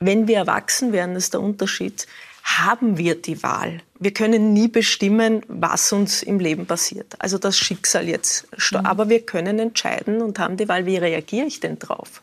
[0.00, 2.06] Wenn wir erwachsen werden, ist der Unterschied,
[2.56, 3.82] haben wir die Wahl.
[3.98, 7.14] Wir können nie bestimmen, was uns im Leben passiert.
[7.18, 8.46] Also das Schicksal jetzt.
[8.72, 8.86] Mhm.
[8.86, 12.22] Aber wir können entscheiden und haben die Wahl, wie reagiere ich denn drauf?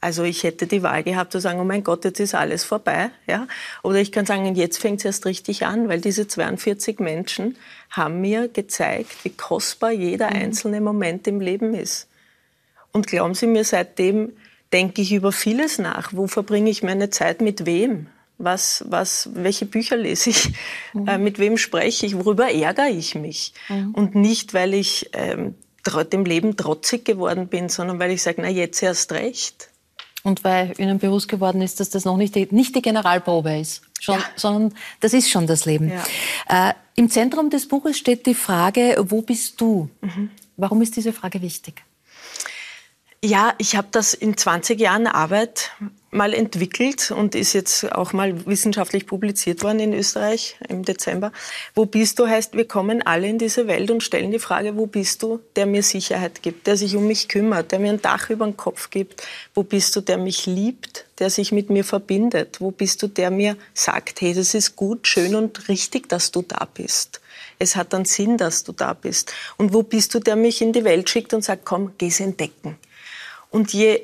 [0.00, 3.10] Also ich hätte die Wahl gehabt zu sagen, oh mein Gott, jetzt ist alles vorbei.
[3.26, 3.46] Ja?
[3.82, 7.56] Oder ich kann sagen, jetzt fängt es erst richtig an, weil diese 42 Menschen
[7.90, 10.36] haben mir gezeigt, wie kostbar jeder mhm.
[10.36, 12.08] einzelne Moment im Leben ist.
[12.92, 14.32] Und glauben Sie mir, seitdem
[14.72, 16.12] denke ich über vieles nach.
[16.12, 18.08] Wo verbringe ich meine Zeit mit wem?
[18.38, 20.52] Was, was, welche Bücher lese ich,
[20.94, 21.08] mhm.
[21.08, 23.52] äh, mit wem spreche ich, worüber ärgere ich mich.
[23.68, 23.94] Mhm.
[23.94, 25.54] Und nicht, weil ich ähm,
[26.12, 29.70] dem Leben trotzig geworden bin, sondern weil ich sage, na jetzt erst recht.
[30.22, 33.82] Und weil Ihnen bewusst geworden ist, dass das noch nicht die, nicht die Generalprobe ist,
[34.00, 34.24] schon, ja.
[34.36, 35.90] sondern das ist schon das Leben.
[36.48, 36.70] Ja.
[36.70, 39.88] Äh, Im Zentrum des Buches steht die Frage, wo bist du?
[40.00, 40.30] Mhm.
[40.56, 41.82] Warum ist diese Frage wichtig?
[43.24, 45.70] Ja, ich habe das in 20 Jahren Arbeit
[46.10, 51.32] mal entwickelt und ist jetzt auch mal wissenschaftlich publiziert worden in Österreich im Dezember.
[51.74, 54.86] Wo bist du heißt, wir kommen alle in diese Welt und stellen die Frage, wo
[54.86, 58.30] bist du, der mir Sicherheit gibt, der sich um mich kümmert, der mir ein Dach
[58.30, 59.22] über den Kopf gibt.
[59.54, 62.60] Wo bist du, der mich liebt, der sich mit mir verbindet?
[62.60, 66.40] Wo bist du, der mir sagt, hey, das ist gut, schön und richtig, dass du
[66.42, 67.20] da bist.
[67.58, 69.32] Es hat einen Sinn, dass du da bist.
[69.58, 72.78] Und wo bist du, der mich in die Welt schickt und sagt, komm, geh's entdecken.
[73.50, 74.00] Und je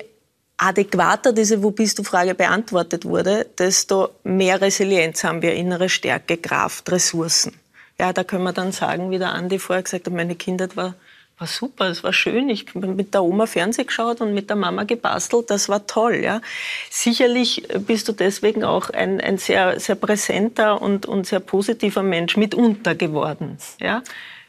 [0.57, 6.37] adäquater diese Wo bist du Frage beantwortet wurde, desto mehr Resilienz haben wir, innere Stärke,
[6.37, 7.53] Kraft, Ressourcen.
[7.99, 10.95] Ja, da können wir dann sagen, wie der Andi vorher gesagt hat, meine Kindheit war,
[11.37, 12.49] war super, es war schön.
[12.49, 16.15] Ich habe mit der Oma Fernseh geschaut und mit der Mama gebastelt, das war toll.
[16.15, 16.41] Ja.
[16.89, 22.37] Sicherlich bist du deswegen auch ein, ein sehr, sehr präsenter und, und sehr positiver Mensch
[22.37, 23.57] mitunter geworden.
[23.79, 24.03] Ja.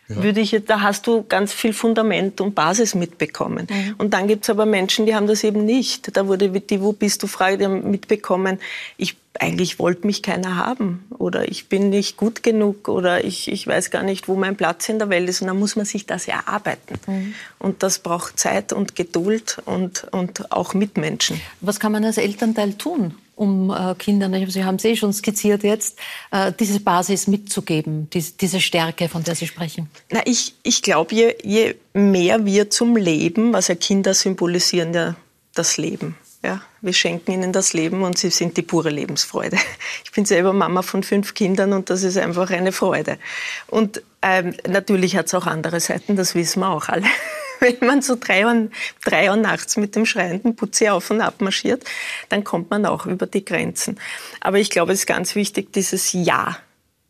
[0.08, 0.22] Ja.
[0.22, 3.66] Würde ich, da hast du ganz viel Fundament und Basis mitbekommen.
[3.68, 3.94] Mhm.
[3.98, 6.16] Und dann gibt's aber Menschen, die haben das eben nicht.
[6.16, 8.58] Da wurde die Wo bist du Frage, die haben mitbekommen,
[8.96, 13.66] ich eigentlich wollte mich keiner haben oder ich bin nicht gut genug oder ich, ich
[13.66, 15.42] weiß gar nicht, wo mein Platz in der Welt ist.
[15.42, 16.98] Und dann muss man sich das erarbeiten.
[17.06, 17.34] Mhm.
[17.58, 21.40] Und das braucht Zeit und Geduld und, und auch Mitmenschen.
[21.60, 25.62] Was kann man als Elternteil tun, um äh, Kindern, Sie haben es eh schon skizziert
[25.62, 25.98] jetzt,
[26.32, 29.88] äh, diese Basis mitzugeben, diese, diese Stärke, von der Sie sprechen?
[30.10, 35.16] Na, ich, ich glaube, je, je mehr wir zum Leben, ja Kinder symbolisieren ja
[35.54, 39.58] das Leben, ja, wir schenken ihnen das Leben und sie sind die pure Lebensfreude.
[40.04, 43.18] Ich bin selber Mama von fünf Kindern und das ist einfach eine Freude.
[43.66, 47.04] Und ähm, natürlich hat es auch andere Seiten, das wissen wir auch alle.
[47.60, 48.68] Wenn man so drei Uhr,
[49.04, 51.84] drei Uhr nachts mit dem schreienden Putzi auf und ab marschiert,
[52.28, 53.98] dann kommt man auch über die Grenzen.
[54.40, 56.58] Aber ich glaube, es ist ganz wichtig, dieses Ja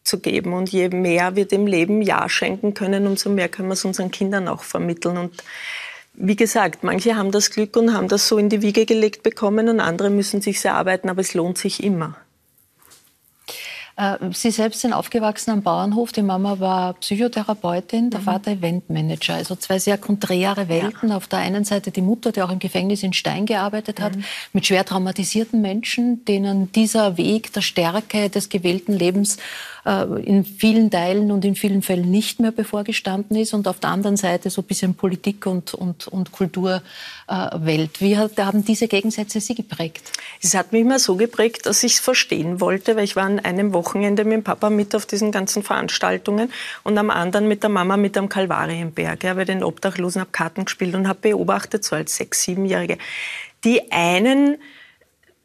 [0.06, 0.52] zu geben.
[0.52, 4.10] Und je mehr wir dem Leben Ja schenken können, umso mehr können wir es unseren
[4.10, 5.18] Kindern auch vermitteln.
[5.18, 5.42] Und
[6.14, 9.68] wie gesagt, manche haben das Glück und haben das so in die Wiege gelegt bekommen
[9.68, 12.16] und andere müssen sich erarbeiten, aber es lohnt sich immer.
[13.96, 16.12] Äh, Sie selbst sind aufgewachsen am Bauernhof.
[16.12, 18.24] Die Mama war Psychotherapeutin, der mhm.
[18.24, 19.34] Vater Eventmanager.
[19.34, 21.08] Also zwei sehr konträre Welten.
[21.08, 21.16] Ja.
[21.16, 24.24] Auf der einen Seite die Mutter, die auch im Gefängnis in Stein gearbeitet hat, mhm.
[24.52, 29.38] mit schwer traumatisierten Menschen, denen dieser Weg der Stärke des gewählten Lebens
[29.86, 33.90] äh, in vielen Teilen und in vielen Fällen nicht mehr bevorgestanden ist und auf der
[33.90, 36.82] anderen Seite so ein bisschen Politik und, und, und Kulturwelt.
[38.00, 40.12] Wie hat, haben diese Gegensätze Sie geprägt?
[40.42, 43.38] Es hat mich immer so geprägt, dass ich es verstehen wollte, weil ich war an
[43.38, 47.70] einem Wochenende mit dem Papa mit auf diesen ganzen Veranstaltungen und am anderen mit der
[47.70, 49.22] Mama mit am Kalvarienberg.
[49.22, 52.98] Ich habe den Obdachlosen, habe Karten gespielt und habe beobachtet, so als sechs, siebenjährige,
[53.64, 54.58] die einen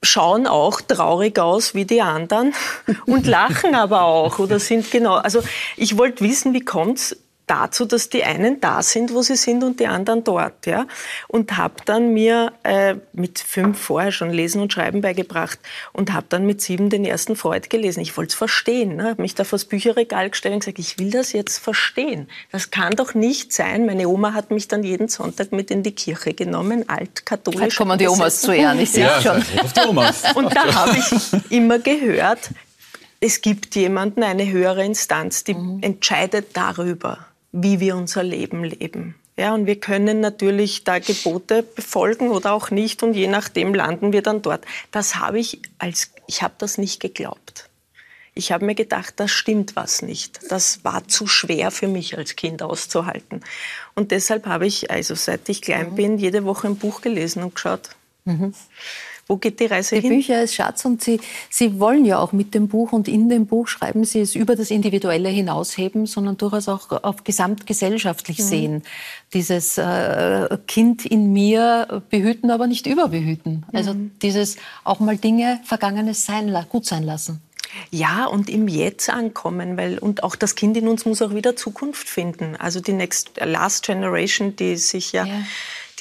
[0.03, 2.53] schauen auch traurig aus wie die anderen
[3.05, 5.15] und lachen aber auch oder sind genau.
[5.15, 5.43] Also
[5.77, 7.15] ich wollte wissen, wie kommt's
[7.51, 10.87] dazu, dass die einen da sind, wo sie sind und die anderen dort, ja.
[11.27, 15.59] Und habe dann mir äh, mit fünf vorher schon Lesen und Schreiben beigebracht
[15.91, 17.99] und habe dann mit sieben den ersten Freud gelesen.
[17.99, 19.09] Ich wollte es verstehen, ne?
[19.09, 22.29] habe mich da vors Bücherregal gestellt und gesagt, ich will das jetzt verstehen.
[22.53, 23.85] Das kann doch nicht sein.
[23.85, 27.61] Meine Oma hat mich dann jeden Sonntag mit in die Kirche genommen, altkatholisch.
[27.61, 29.43] Halt kommen die Omas zu ehren, ich sehe ja, schon.
[30.35, 32.49] Und da habe ich immer gehört,
[33.19, 35.83] es gibt jemanden, eine höhere Instanz, die mhm.
[35.83, 39.15] entscheidet darüber wie wir unser Leben leben.
[39.37, 44.11] Ja, und wir können natürlich da Gebote befolgen oder auch nicht und je nachdem landen
[44.13, 44.65] wir dann dort.
[44.91, 47.69] Das habe ich als, ich habe das nicht geglaubt.
[48.33, 50.39] Ich habe mir gedacht, das stimmt was nicht.
[50.49, 53.41] Das war zu schwer für mich als Kind auszuhalten.
[53.93, 55.95] Und deshalb habe ich, also seit ich klein mhm.
[55.95, 57.89] bin, jede Woche ein Buch gelesen und geschaut.
[58.25, 58.53] Mhm.
[59.31, 60.09] Wo geht die Reise die hin?
[60.09, 63.29] Die Bücher ist Schatz und Sie, Sie wollen ja auch mit dem Buch und in
[63.29, 68.43] dem Buch schreiben Sie es über das Individuelle hinausheben, sondern durchaus auch auf gesamtgesellschaftlich mhm.
[68.43, 68.83] sehen.
[69.33, 73.65] Dieses äh, Kind in mir behüten, aber nicht überbehüten.
[73.71, 74.11] Also mhm.
[74.21, 77.41] dieses auch mal Dinge Vergangenes sein, gut sein lassen.
[77.89, 81.55] Ja, und im Jetzt ankommen, weil und auch das Kind in uns muss auch wieder
[81.55, 82.57] Zukunft finden.
[82.57, 85.33] Also die Next Last Generation, die sich ja, ja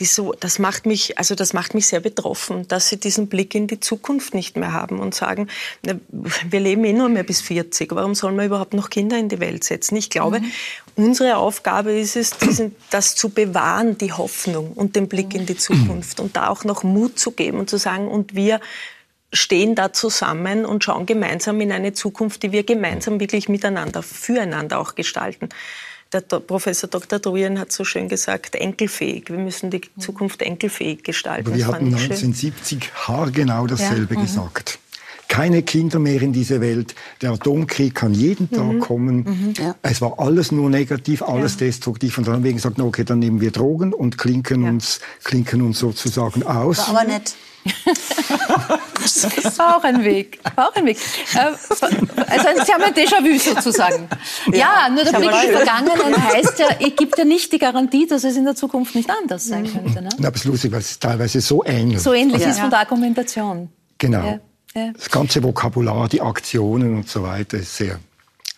[0.00, 3.54] die so, das macht mich, also das macht mich sehr betroffen, dass sie diesen Blick
[3.54, 5.48] in die Zukunft nicht mehr haben und sagen,
[5.82, 9.40] wir leben eh nur mehr bis 40, warum sollen wir überhaupt noch Kinder in die
[9.40, 9.96] Welt setzen?
[9.96, 10.50] Ich glaube, mhm.
[10.96, 15.56] unsere Aufgabe ist es, diesen, das zu bewahren, die Hoffnung und den Blick in die
[15.56, 18.58] Zukunft und da auch noch Mut zu geben und zu sagen, und wir
[19.32, 24.78] stehen da zusammen und schauen gemeinsam in eine Zukunft, die wir gemeinsam wirklich miteinander, füreinander
[24.78, 25.50] auch gestalten
[26.12, 27.18] der Professor Dr.
[27.18, 29.30] Druyen hat so schön gesagt, enkelfähig.
[29.30, 31.48] Wir müssen die Zukunft enkelfähig gestalten.
[31.48, 34.20] Aber wir hatten 1970 haargenau dasselbe ja.
[34.20, 34.24] Mhm.
[34.24, 34.78] gesagt.
[35.28, 36.96] Keine Kinder mehr in diese Welt.
[37.22, 38.80] Der Atomkrieg kann jeden Tag mhm.
[38.80, 39.16] kommen.
[39.18, 39.54] Mhm.
[39.56, 39.76] Ja.
[39.82, 41.66] Es war alles nur negativ, alles ja.
[41.66, 42.18] destruktiv.
[42.18, 45.78] Und dann haben wir gesagt, okay, dann nehmen wir Drogen und klinken, uns, klinken uns
[45.78, 46.78] sozusagen aus.
[46.78, 47.34] War aber nett
[49.04, 50.40] das war auch ein Weg.
[50.54, 50.98] War auch ein Weg.
[51.34, 54.08] Äh, also Sie haben ein Déjà-vu sozusagen.
[54.46, 57.58] Ja, ja nur der Blick in die Vergangenheit heißt ja, es gibt ja nicht die
[57.58, 59.72] Garantie, dass es in der Zukunft nicht anders sein mhm.
[59.72, 60.02] könnte.
[60.02, 60.08] Ne?
[60.18, 62.50] Ja, aber es ist lustig, weil es teilweise so ähnlich So ähnlich ja.
[62.50, 63.68] ist von der Argumentation.
[63.98, 64.40] Genau.
[64.74, 64.92] Ja.
[64.92, 67.98] Das ganze Vokabular, die Aktionen und so weiter ist sehr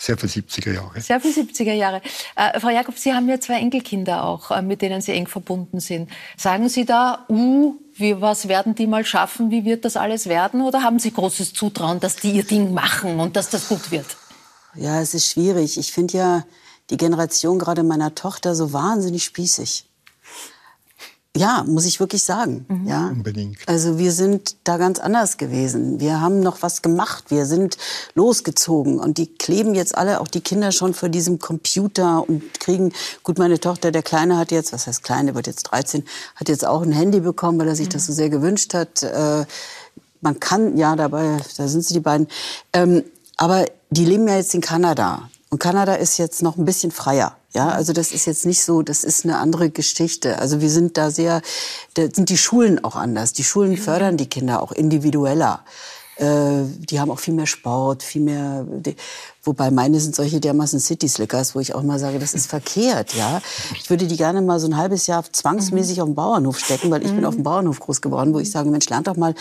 [0.02, 1.00] sehr viel 70er Jahre.
[1.00, 2.02] Sehr viel 70er Jahre.
[2.34, 5.78] Äh, Frau Jakob, Sie haben ja zwei Enkelkinder auch, äh, mit denen Sie eng verbunden
[5.78, 6.10] sind.
[6.36, 9.50] Sagen Sie da, uh, wie, was werden die mal schaffen?
[9.50, 10.60] Wie wird das alles werden?
[10.60, 14.16] Oder haben Sie großes Zutrauen, dass die ihr Ding machen und dass das gut wird?
[14.74, 15.78] Ja, es ist schwierig.
[15.78, 16.44] Ich finde ja
[16.90, 19.86] die Generation gerade meiner Tochter so wahnsinnig spießig.
[21.34, 22.66] Ja, muss ich wirklich sagen.
[22.68, 22.86] Mhm.
[22.86, 23.58] Ja, unbedingt.
[23.66, 25.98] Also wir sind da ganz anders gewesen.
[25.98, 27.30] Wir haben noch was gemacht.
[27.30, 27.78] Wir sind
[28.14, 32.92] losgezogen und die kleben jetzt alle, auch die Kinder schon vor diesem Computer und kriegen.
[33.22, 36.04] Gut, meine Tochter, der Kleine hat jetzt, was heißt Kleine, wird jetzt 13,
[36.36, 37.92] hat jetzt auch ein Handy bekommen, weil er sich mhm.
[37.92, 39.02] das so sehr gewünscht hat.
[39.02, 39.46] Äh,
[40.20, 42.28] man kann ja dabei, da sind sie die beiden.
[42.74, 43.04] Ähm,
[43.38, 47.36] aber die leben ja jetzt in Kanada und Kanada ist jetzt noch ein bisschen freier.
[47.54, 50.38] Ja, also das ist jetzt nicht so, das ist eine andere Geschichte.
[50.38, 51.42] Also wir sind da sehr,
[51.94, 53.34] da sind die Schulen auch anders.
[53.34, 55.64] Die Schulen fördern die Kinder auch individueller.
[56.16, 58.96] Äh, die haben auch viel mehr Sport, viel mehr, die,
[59.42, 63.14] wobei meine sind solche dermaßen City Slickers, wo ich auch mal sage, das ist verkehrt,
[63.14, 63.40] ja.
[63.80, 67.04] Ich würde die gerne mal so ein halbes Jahr zwangsmäßig auf den Bauernhof stecken, weil
[67.04, 69.34] ich bin auf dem Bauernhof groß geworden, wo ich sage, Mensch, lernt doch mal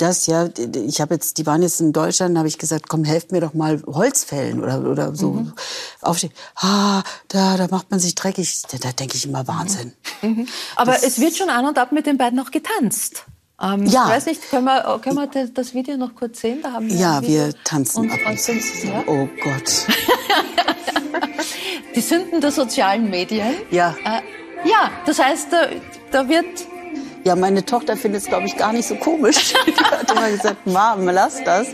[0.00, 0.48] das ja,
[0.86, 3.54] ich habe jetzt, die waren jetzt in Deutschland, habe ich gesagt, komm, helft mir doch
[3.54, 5.52] mal Holz fällen oder oder so mhm.
[6.00, 6.32] aufstehen.
[6.56, 8.62] Ah, da da macht man sich dreckig.
[8.70, 9.92] Da, da denke ich immer Wahnsinn.
[10.22, 10.30] Mhm.
[10.30, 10.48] mhm.
[10.76, 13.24] Aber das, es wird schon an und ab mit den beiden noch getanzt.
[13.60, 14.04] Ähm, ja.
[14.04, 16.60] Ich weiß nicht, können wir, können wir das Video noch kurz sehen?
[16.62, 18.52] Da haben wir ja, wir tanzen ab und zu.
[18.52, 19.04] Ja?
[19.06, 19.86] Oh Gott.
[21.94, 23.54] Die Sünden der sozialen Medien.
[23.70, 23.94] Ja.
[24.04, 24.22] Äh,
[24.68, 25.68] ja, das heißt, da,
[26.10, 26.46] da wird
[27.24, 29.54] ja, meine Tochter findet es, glaube ich, gar nicht so komisch.
[29.66, 31.68] Die hat immer gesagt, Mom, lass das.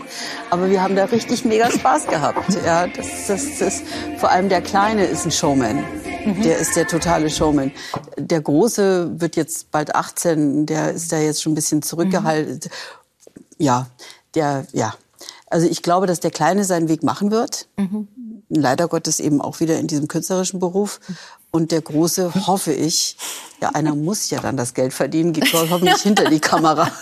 [0.49, 2.57] Aber wir haben da richtig mega Spaß gehabt.
[2.65, 3.81] Ja, das, das, das,
[4.17, 5.83] vor allem der Kleine ist ein Showman.
[6.25, 6.41] Mhm.
[6.41, 7.71] Der ist der totale Showman.
[8.17, 12.55] Der Große wird jetzt bald 18, der ist da jetzt schon ein bisschen zurückgehalten.
[12.55, 13.55] Mhm.
[13.57, 13.87] Ja,
[14.35, 14.93] der, ja.
[15.49, 17.67] Also ich glaube, dass der Kleine seinen Weg machen wird.
[17.77, 18.07] Mhm.
[18.49, 20.99] Leider Gottes eben auch wieder in diesem künstlerischen Beruf.
[21.57, 23.17] Und der Große, hoffe ich,
[23.59, 26.91] ja, einer muss ja dann das Geld verdienen, geht hoffentlich hinter die Kamera.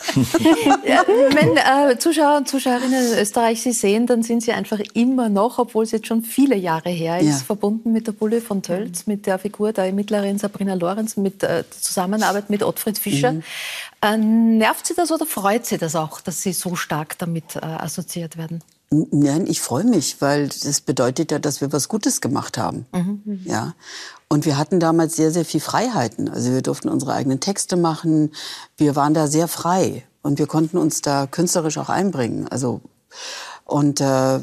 [0.87, 5.27] Ja, wenn äh, Zuschauer und Zuschauerinnen in Österreich Sie sehen, dann sind Sie einfach immer
[5.27, 7.35] noch, obwohl es jetzt schon viele Jahre her ist, ja.
[7.37, 11.63] verbunden mit der Bulle von Tölz, mit der Figur der Ermittlerin Sabrina Lorenz, mit äh,
[11.63, 13.33] der Zusammenarbeit mit Ottfried Fischer.
[13.33, 13.43] Mhm.
[14.01, 17.59] Äh, nervt Sie das oder freut Sie das auch, dass Sie so stark damit äh,
[17.59, 18.61] assoziiert werden?
[18.89, 22.85] Nein, ich freue mich, weil das bedeutet ja, dass wir was Gutes gemacht haben.
[22.93, 23.41] Mhm.
[23.45, 23.73] Ja.
[24.27, 26.29] Und wir hatten damals sehr, sehr viel Freiheiten.
[26.29, 28.31] Also wir durften unsere eigenen Texte machen.
[28.77, 32.47] Wir waren da sehr frei und wir konnten uns da künstlerisch auch einbringen.
[32.47, 32.81] Also
[33.65, 34.39] und äh,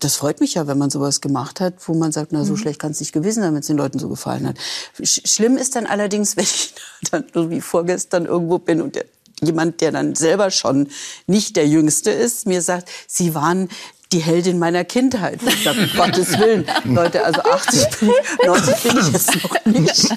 [0.00, 2.58] das freut mich ja, wenn man sowas gemacht hat, wo man sagt, na so mhm.
[2.58, 4.58] schlecht kann es nicht gewesen sein, wenn es den Leuten so gefallen hat.
[5.02, 6.74] Sch schlimm ist dann allerdings, wenn ich
[7.10, 9.06] dann irgendwie vorgestern irgendwo bin und der,
[9.42, 10.88] jemand, der dann selber schon
[11.26, 13.68] nicht der Jüngste ist, mir sagt, Sie waren
[14.12, 15.40] die Heldin meiner Kindheit.
[15.46, 19.64] Ich sage, um Gottes Willen, Leute, also 80 bin ich, 90 bin ich jetzt noch
[19.66, 20.10] nicht.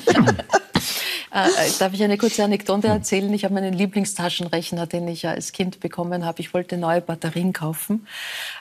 [1.32, 3.32] Äh, darf ich eine kurze Anekdote erzählen?
[3.34, 6.40] Ich habe meinen Lieblingstaschenrechner, den ich ja als Kind bekommen habe.
[6.42, 8.08] Ich wollte neue Batterien kaufen,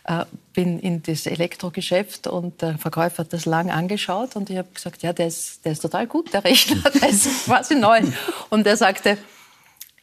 [0.05, 4.69] äh, bin in das Elektrogeschäft und der Verkäufer hat das lang angeschaut und ich habe
[4.73, 8.03] gesagt, ja, der ist, der ist total gut, der Rechner, der ist quasi neu.
[8.51, 9.17] Und er sagte,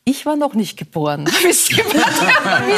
[0.07, 1.67] ich war noch nicht geboren, wie es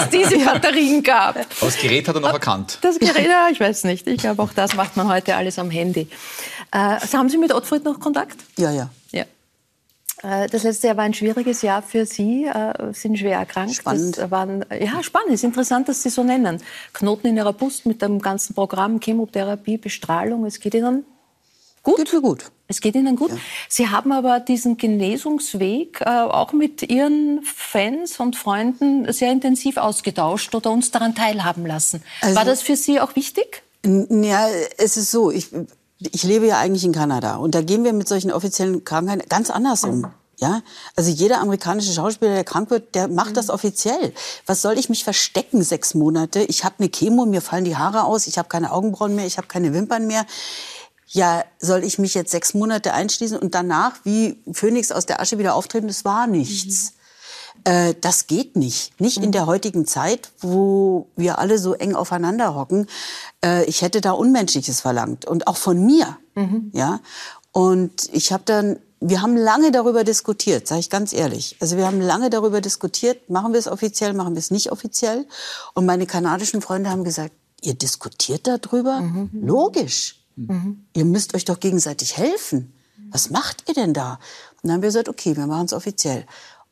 [0.09, 1.35] diese Batterien gab.
[1.35, 2.79] Aber das Gerät hat er noch erkannt.
[2.81, 4.07] Das Gerät, ja, ich weiß nicht.
[4.07, 6.07] Ich glaube, auch das macht man heute alles am Handy.
[6.71, 8.37] Äh, also haben Sie mit Ottfried noch Kontakt?
[8.57, 8.89] Ja, ja.
[9.11, 9.25] ja.
[10.23, 13.75] Äh, das letzte Jahr war ein schwieriges Jahr für Sie, äh, sind schwer erkrankt.
[13.75, 14.17] Spannend.
[14.17, 15.29] Das waren, ja, spannend.
[15.29, 16.63] Es ist interessant, dass Sie so nennen.
[16.93, 20.45] Knoten in Ihrer Brust mit dem ganzen Programm, Chemotherapie, Bestrahlung.
[20.45, 21.05] Es geht Ihnen
[21.87, 21.97] gut?
[21.97, 22.51] Geht mir gut.
[22.67, 23.31] Es geht Ihnen gut.
[23.31, 23.37] Ja.
[23.69, 30.53] Sie haben aber diesen Genesungsweg äh, auch mit Ihren Fans und Freunden sehr intensiv ausgetauscht
[30.53, 32.03] oder uns daran teilhaben lassen.
[32.21, 33.63] Also, War das für Sie auch wichtig?
[33.85, 34.47] Ja,
[34.77, 35.31] es ist so.
[35.31, 35.49] Ich,
[35.99, 39.49] ich lebe ja eigentlich in Kanada und da gehen wir mit solchen offiziellen Krankheiten ganz
[39.49, 40.01] anders um.
[40.01, 40.07] Mhm.
[40.39, 40.61] Ja,
[40.95, 43.35] also jeder amerikanische Schauspieler, der krank wird, der macht mhm.
[43.35, 44.13] das offiziell.
[44.45, 46.41] Was soll ich mich verstecken sechs Monate?
[46.41, 49.37] Ich habe eine Chemo, mir fallen die Haare aus, ich habe keine Augenbrauen mehr, ich
[49.37, 50.27] habe keine Wimpern mehr
[51.07, 55.37] ja, soll ich mich jetzt sechs Monate einschließen und danach wie Phönix aus der Asche
[55.37, 55.87] wieder auftreten?
[55.87, 56.91] Das war nichts.
[56.91, 57.71] Mhm.
[57.71, 58.99] Äh, das geht nicht.
[58.99, 59.25] Nicht mhm.
[59.25, 62.87] in der heutigen Zeit, wo wir alle so eng aufeinander hocken.
[63.43, 66.17] Äh, ich hätte da Unmenschliches verlangt und auch von mir.
[66.35, 66.71] Mhm.
[66.73, 66.99] Ja.
[67.51, 71.55] Und ich habe dann wir haben lange darüber diskutiert, sage ich ganz ehrlich.
[71.59, 75.27] Also wir haben lange darüber diskutiert, machen wir es offiziell, machen wir es nicht offiziell.
[75.75, 79.01] Und meine kanadischen Freunde haben gesagt, ihr diskutiert darüber?
[79.01, 79.29] Mhm.
[79.33, 80.26] Logisch.
[80.37, 80.85] Mhm.
[80.93, 82.73] Ihr müsst euch doch gegenseitig helfen.
[83.09, 84.13] Was macht ihr denn da?
[84.13, 86.25] Und dann haben wir gesagt, okay, wir machen es offiziell.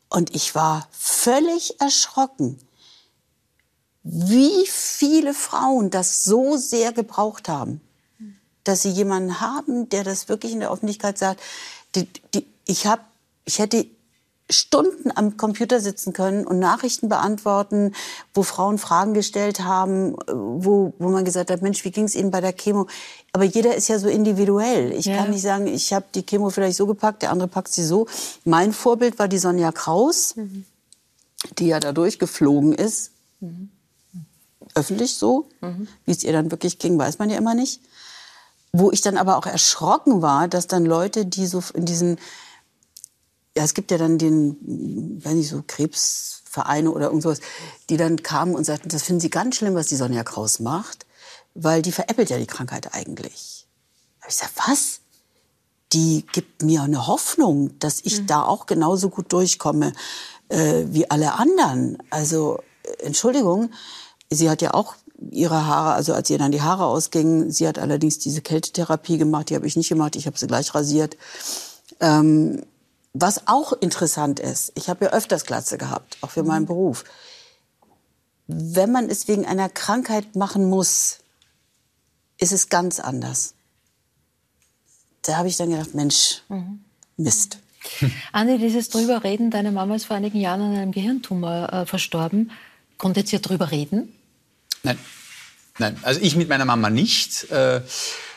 [0.08, 2.58] Und ich war völlig erschrocken,
[4.02, 7.80] wie viele Frauen das so sehr gebraucht haben,
[8.62, 11.40] dass sie jemanden haben, der das wirklich in der Öffentlichkeit sagt.
[11.96, 13.04] Die, die, ich, hab,
[13.44, 13.86] ich hätte
[14.48, 17.92] Stunden am Computer sitzen können und Nachrichten beantworten,
[18.32, 22.30] wo Frauen Fragen gestellt haben, wo, wo man gesagt hat, Mensch, wie ging es Ihnen
[22.30, 22.86] bei der Chemo?
[23.32, 24.92] Aber jeder ist ja so individuell.
[24.92, 25.16] Ich ja.
[25.16, 28.06] kann nicht sagen, ich habe die Chemo vielleicht so gepackt, der andere packt sie so.
[28.44, 30.64] Mein Vorbild war die Sonja Kraus, mhm.
[31.58, 33.10] die ja da durchgeflogen ist.
[33.40, 33.70] Mhm.
[34.76, 35.48] Öffentlich so.
[35.60, 35.88] Mhm.
[36.04, 37.80] Wie es ihr dann wirklich ging, weiß man ja immer nicht.
[38.72, 42.18] Wo ich dann aber auch erschrocken war, dass dann Leute, die so in diesen
[43.56, 47.40] ja, es gibt ja dann den, weiß nicht, so Krebsvereine oder irgendwas,
[47.88, 51.06] die dann kamen und sagten, das finden sie ganz schlimm, was die Sonja Kraus macht,
[51.54, 53.66] weil die veräppelt ja die Krankheit eigentlich.
[54.20, 55.00] Da hab ich gesagt, was?
[55.94, 58.26] Die gibt mir eine Hoffnung, dass ich mhm.
[58.26, 59.94] da auch genauso gut durchkomme
[60.48, 61.96] äh, wie alle anderen.
[62.10, 62.58] Also,
[62.98, 63.70] Entschuldigung,
[64.28, 64.96] sie hat ja auch
[65.30, 69.48] ihre Haare, also als ihr dann die Haare ausgingen, sie hat allerdings diese Kältetherapie gemacht,
[69.48, 71.16] die habe ich nicht gemacht, ich habe sie gleich rasiert.
[72.00, 72.62] Ähm,
[73.20, 76.66] was auch interessant ist, ich habe ja öfters Glatze gehabt, auch für meinen mhm.
[76.66, 77.04] Beruf.
[78.46, 81.18] Wenn man es wegen einer Krankheit machen muss,
[82.38, 83.54] ist es ganz anders.
[85.22, 86.84] Da habe ich dann gedacht, Mensch, mhm.
[87.16, 87.58] Mist.
[88.32, 92.50] Andi, dieses drüber reden, deine Mama ist vor einigen Jahren an einem Gehirntumor äh, verstorben.
[92.98, 94.12] Konntet ihr drüber reden?
[94.82, 94.98] Nein.
[95.78, 97.50] Nein, also ich mit meiner Mama nicht.
[97.50, 97.82] Äh,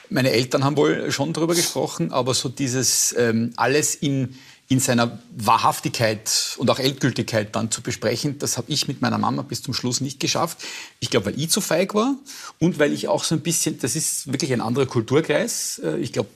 [0.10, 4.36] meine Eltern haben wohl schon drüber gesprochen, aber so dieses ähm, alles in
[4.72, 9.42] in seiner Wahrhaftigkeit und auch Endgültigkeit dann zu besprechen, das habe ich mit meiner Mama
[9.42, 10.60] bis zum Schluss nicht geschafft.
[11.00, 12.14] Ich glaube, weil ich zu feig war
[12.60, 15.82] und weil ich auch so ein bisschen, das ist wirklich ein anderer Kulturkreis.
[15.84, 16.30] Äh, ich glaube,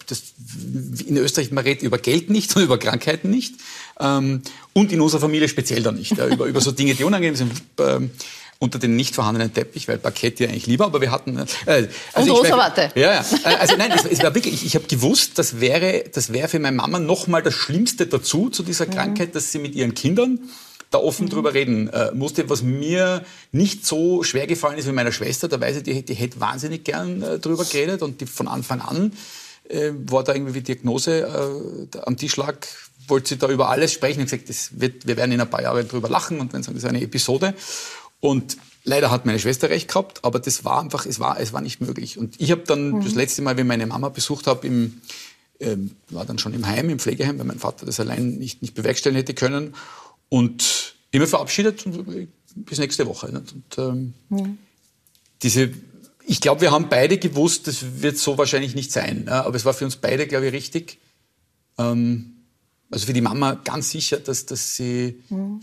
[1.05, 3.53] in Österreich, man redet über Geld nicht und über Krankheiten nicht.
[3.99, 4.41] Ähm,
[4.73, 6.13] und in unserer Familie speziell dann nicht.
[6.17, 8.09] Über, über so Dinge, die unangenehm sind ähm,
[8.63, 11.37] unter den nicht vorhandenen Teppich, weil Parkett ja eigentlich lieber, aber wir hatten...
[11.65, 12.91] Äh, also Und rosa Watte.
[12.95, 13.25] Ja, ja.
[13.43, 16.47] Äh, also nein, es, es war wirklich, ich, ich habe gewusst, das wäre, das wäre
[16.47, 18.91] für meine Mama nochmal das Schlimmste dazu, zu dieser mhm.
[18.91, 20.39] Krankheit, dass sie mit ihren Kindern
[20.91, 21.29] da offen mhm.
[21.31, 25.47] drüber reden äh, musste, was mir nicht so schwer gefallen ist wie meiner Schwester.
[25.47, 28.81] Da weiß ich, die, die hätte wahnsinnig gern äh, drüber geredet und die von Anfang
[28.81, 29.11] an
[29.69, 32.55] äh, war da irgendwie die Diagnose äh, am Tisch lag,
[33.07, 35.61] wollte sie da über alles sprechen und gesagt, das wird, wir werden in ein paar
[35.61, 37.53] Jahren drüber lachen und wenn sagen, das ist eine Episode.
[38.23, 38.55] Und
[38.85, 41.81] leider hat meine Schwester recht gehabt, aber das war einfach, es war, es war nicht
[41.81, 42.17] möglich.
[42.17, 43.03] Und ich habe dann mhm.
[43.03, 45.01] das letzte Mal, wenn meine Mama besucht habe, im,
[45.59, 48.75] ähm, war dann schon im Heim, im Pflegeheim, weil mein Vater das allein nicht, nicht
[48.75, 49.75] bewerkstelligen hätte können.
[50.29, 53.27] Und immer verabschiedet und bis nächste Woche.
[53.27, 54.57] Und, ähm, mhm.
[55.41, 55.71] diese,
[56.25, 59.27] ich glaube, wir haben beide gewusst, das wird so wahrscheinlich nicht sein.
[59.27, 60.97] Aber es war für uns beide, glaube ich, richtig.
[61.77, 62.37] Ähm,
[62.89, 65.59] also für die Mama ganz sicher, dass, dass sie mhm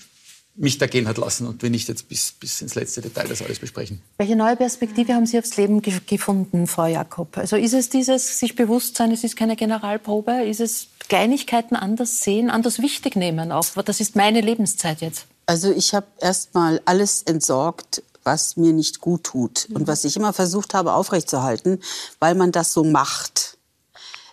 [0.61, 3.41] mich da gehen hat lassen und wir nicht jetzt bis, bis ins letzte Detail das
[3.41, 4.03] alles besprechen.
[4.19, 7.39] Welche neue Perspektive haben Sie aufs Leben ge gefunden, Frau Jakob?
[7.39, 10.45] Also ist es dieses sich bewusst sein, es ist keine Generalprobe?
[10.45, 13.53] Ist es Kleinigkeiten anders sehen, anders wichtig nehmen?
[13.53, 15.25] Auch das ist meine Lebenszeit jetzt.
[15.47, 19.77] Also ich habe erst mal alles entsorgt, was mir nicht gut tut mhm.
[19.77, 21.81] und was ich immer versucht habe aufrechtzuerhalten,
[22.19, 23.57] weil man das so macht.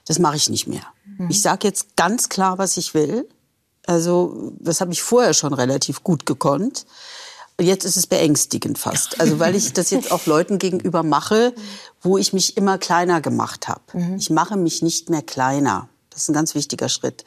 [0.06, 0.84] Das mache ich nicht mehr.
[1.18, 1.30] Mhm.
[1.30, 3.28] Ich sage jetzt ganz klar, was ich will
[3.88, 6.86] also das habe ich vorher schon relativ gut gekonnt.
[7.60, 9.20] Jetzt ist es beängstigend fast.
[9.20, 11.56] Also weil ich das jetzt auch Leuten gegenüber mache,
[12.02, 13.82] wo ich mich immer kleiner gemacht habe.
[13.94, 14.18] Mhm.
[14.18, 15.90] Ich mache mich nicht mehr kleiner.
[16.12, 17.26] Das ist ein ganz wichtiger Schritt.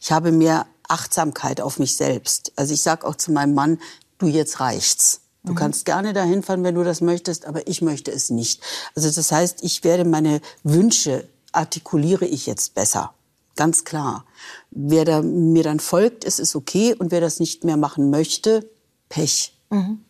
[0.00, 2.52] Ich habe mehr Achtsamkeit auf mich selbst.
[2.54, 3.80] Also ich sage auch zu meinem Mann,
[4.18, 5.20] du jetzt reicht's.
[5.42, 5.56] Du mhm.
[5.56, 8.62] kannst gerne dahin fahren, wenn du das möchtest, aber ich möchte es nicht.
[8.94, 13.14] Also das heißt, ich werde meine Wünsche artikuliere ich jetzt besser.
[13.56, 14.24] Ganz klar.
[14.70, 16.94] Wer da mir dann folgt, ist es okay.
[16.94, 18.68] Und wer das nicht mehr machen möchte,
[19.08, 19.56] Pech.
[19.70, 20.04] Mhm.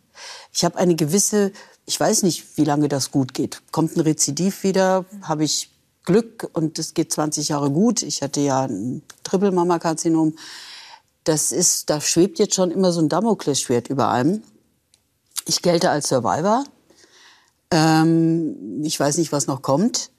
[0.52, 1.52] Ich habe eine gewisse,
[1.86, 3.62] ich weiß nicht, wie lange das gut geht.
[3.72, 5.70] Kommt ein Rezidiv wieder, habe ich
[6.04, 8.02] Glück und es geht 20 Jahre gut.
[8.02, 10.36] Ich hatte ja ein Triple-Mammakarzinom.
[11.24, 14.42] Das ist, da schwebt jetzt schon immer so ein Damoklesschwert über allem.
[15.46, 16.64] Ich gelte als Survivor.
[17.70, 20.10] Ähm, ich weiß nicht, was noch kommt.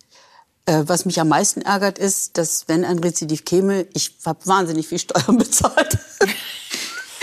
[0.65, 4.87] Äh, was mich am meisten ärgert, ist, dass wenn ein Rezidiv käme, ich habe wahnsinnig
[4.87, 5.97] viel Steuern bezahlt.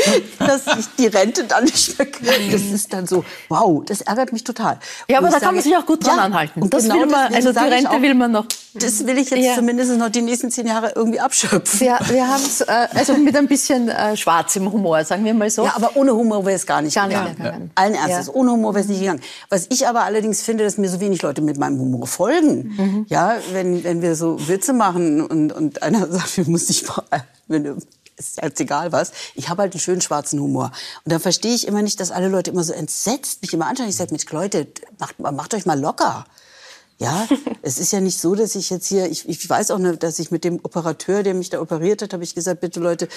[0.38, 2.52] dass ich die Rente dann nicht mehr kriege.
[2.52, 4.78] Das ist dann so, wow, das ärgert mich total.
[5.08, 6.62] Ja, aber da sage, kann man sich auch gut dran ja, anhalten.
[6.62, 8.46] Und das genau will man, also die Rente auch, will man noch.
[8.74, 9.54] Das will ich jetzt ja.
[9.54, 11.80] zumindest noch die nächsten zehn Jahre irgendwie abschöpfen.
[11.80, 15.50] Wir, wir haben es äh, also mit ein bisschen äh, schwarzem Humor, sagen wir mal
[15.50, 15.64] so.
[15.64, 17.28] Ja, aber ohne Humor wäre es gar nicht gar gegangen.
[17.28, 17.70] Nicht gegangen.
[17.74, 18.32] Allen Ernstes, ja.
[18.34, 19.20] ohne Humor wäre es nicht gegangen.
[19.48, 22.74] Was ich aber allerdings finde, dass mir so wenig Leute mit meinem Humor folgen.
[22.76, 23.06] Mhm.
[23.08, 27.04] Ja, wenn, wenn wir so Witze machen und, und einer sagt, wir muss nicht mal,
[27.48, 27.76] wenn du
[28.20, 29.12] ist jetzt egal was.
[29.34, 30.72] Ich habe halt einen schönen schwarzen Humor.
[31.04, 33.88] Und dann verstehe ich immer nicht, dass alle Leute immer so entsetzt mich immer anschauen.
[33.88, 34.68] Ich sage, mit Leute,
[34.98, 36.26] macht, macht euch mal locker.
[37.00, 37.26] Ja,
[37.62, 40.18] es ist ja nicht so, dass ich jetzt hier, ich, ich weiß auch, nicht, dass
[40.18, 43.08] ich mit dem Operateur, der mich da operiert hat, habe ich gesagt, bitte Leute,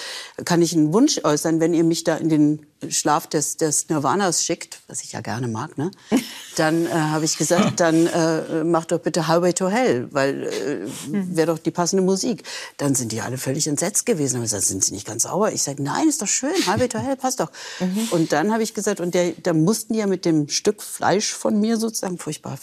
[0.44, 4.42] kann ich einen Wunsch äußern, wenn ihr mich da in den Schlaf des, des Nirvanas
[4.42, 5.90] schickt, was ich ja gerne mag, ne?
[6.56, 10.86] Dann äh, habe ich gesagt, dann äh, macht doch bitte Highway to Hell, weil äh,
[11.10, 12.44] wäre doch die passende Musik.
[12.76, 14.36] Dann sind die alle völlig entsetzt gewesen.
[14.36, 15.50] Und gesagt, sind sie nicht ganz sauer?
[15.50, 17.50] Ich sage, nein, ist doch schön, Highway to Hell passt doch.
[17.80, 18.08] Mhm.
[18.12, 21.32] Und dann habe ich gesagt, und der, da mussten die ja mit dem Stück Fleisch
[21.32, 22.56] von mir sozusagen furchtbar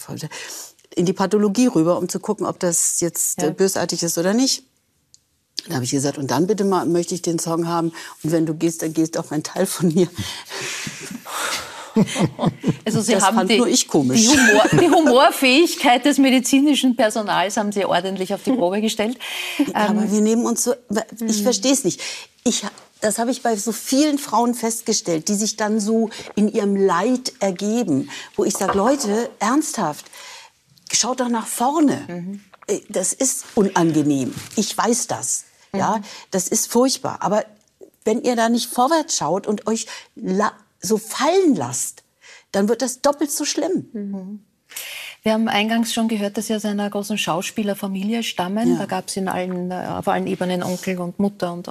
[0.96, 3.50] in die Pathologie rüber, um zu gucken, ob das jetzt ja.
[3.50, 4.64] bösartig ist oder nicht.
[5.68, 7.92] Da habe ich gesagt, und dann bitte mal möchte ich den Song haben.
[8.22, 10.08] Und wenn du gehst, dann gehst auch ein Teil von mir.
[12.86, 14.22] Also Sie das haben die, nur ich komisch.
[14.22, 19.18] Die, Humor, die, Humorfähigkeit des medizinischen Personals haben Sie ordentlich auf die Probe gestellt.
[19.58, 20.74] Ja, aber ähm, wir nehmen uns so.
[21.20, 21.42] Ich hm.
[21.42, 22.00] verstehe es nicht.
[22.44, 22.64] Ich,
[23.02, 27.34] das habe ich bei so vielen Frauen festgestellt, die sich dann so in ihrem Leid
[27.40, 30.06] ergeben, wo ich sage, Leute, ernsthaft,
[30.96, 32.04] schaut doch nach vorne.
[32.08, 32.40] Mhm.
[32.88, 34.34] Das ist unangenehm.
[34.56, 35.44] Ich weiß das.
[35.72, 35.78] Mhm.
[35.78, 37.18] Ja, das ist furchtbar.
[37.20, 37.44] Aber
[38.04, 39.86] wenn ihr da nicht vorwärts schaut und euch
[40.80, 42.02] so fallen lasst,
[42.52, 43.88] dann wird das doppelt so schlimm.
[43.92, 44.44] Mhm.
[45.22, 48.72] Wir haben eingangs schon gehört, dass Sie aus einer großen Schauspielerfamilie stammen.
[48.72, 48.78] Ja.
[48.78, 51.68] Da gab es in allen, äh, auf allen Ebenen Onkel und Mutter und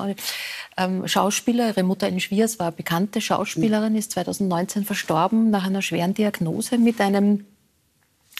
[0.78, 1.68] ähm, Schauspieler.
[1.68, 7.02] Ihre Mutter in Schwiers war bekannte Schauspielerin, ist 2019 verstorben nach einer schweren Diagnose mit
[7.02, 7.46] einem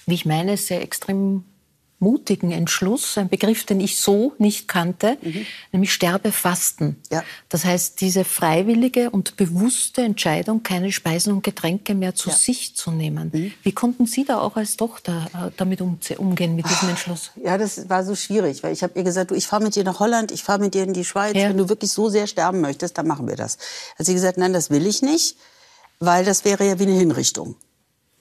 [0.06, 1.46] wie ich meine, sehr extrem
[2.02, 5.46] mutigen Entschluss, ein Begriff, den ich so nicht kannte, mhm.
[5.72, 7.00] nämlich Sterbefasten.
[7.12, 7.24] Ja.
[7.48, 12.36] Das heißt, diese freiwillige und bewusste Entscheidung, keine Speisen und Getränke mehr zu ja.
[12.36, 13.30] sich zu nehmen.
[13.32, 13.54] Mhm.
[13.62, 17.32] Wie konnten Sie da auch als Tochter äh, damit umgehen, mit diesem Entschluss?
[17.36, 19.84] Ja, das war so schwierig, weil ich habe ihr gesagt, du, ich fahre mit dir
[19.84, 21.36] nach Holland, ich fahre mit dir in die Schweiz.
[21.36, 21.50] Ja.
[21.50, 23.60] Wenn du wirklich so sehr sterben möchtest, dann machen wir das.
[24.00, 25.38] Hat sie gesagt, nein, das will ich nicht,
[26.00, 27.56] weil das wäre ja wie eine Hinrichtung.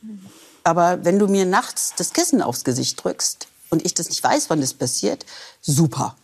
[0.02, 0.20] Mhm.
[0.64, 4.50] Aber wenn du mir nachts das Kissen aufs Gesicht drückst und ich das nicht weiß,
[4.50, 5.24] wann das passiert,
[5.60, 6.16] super.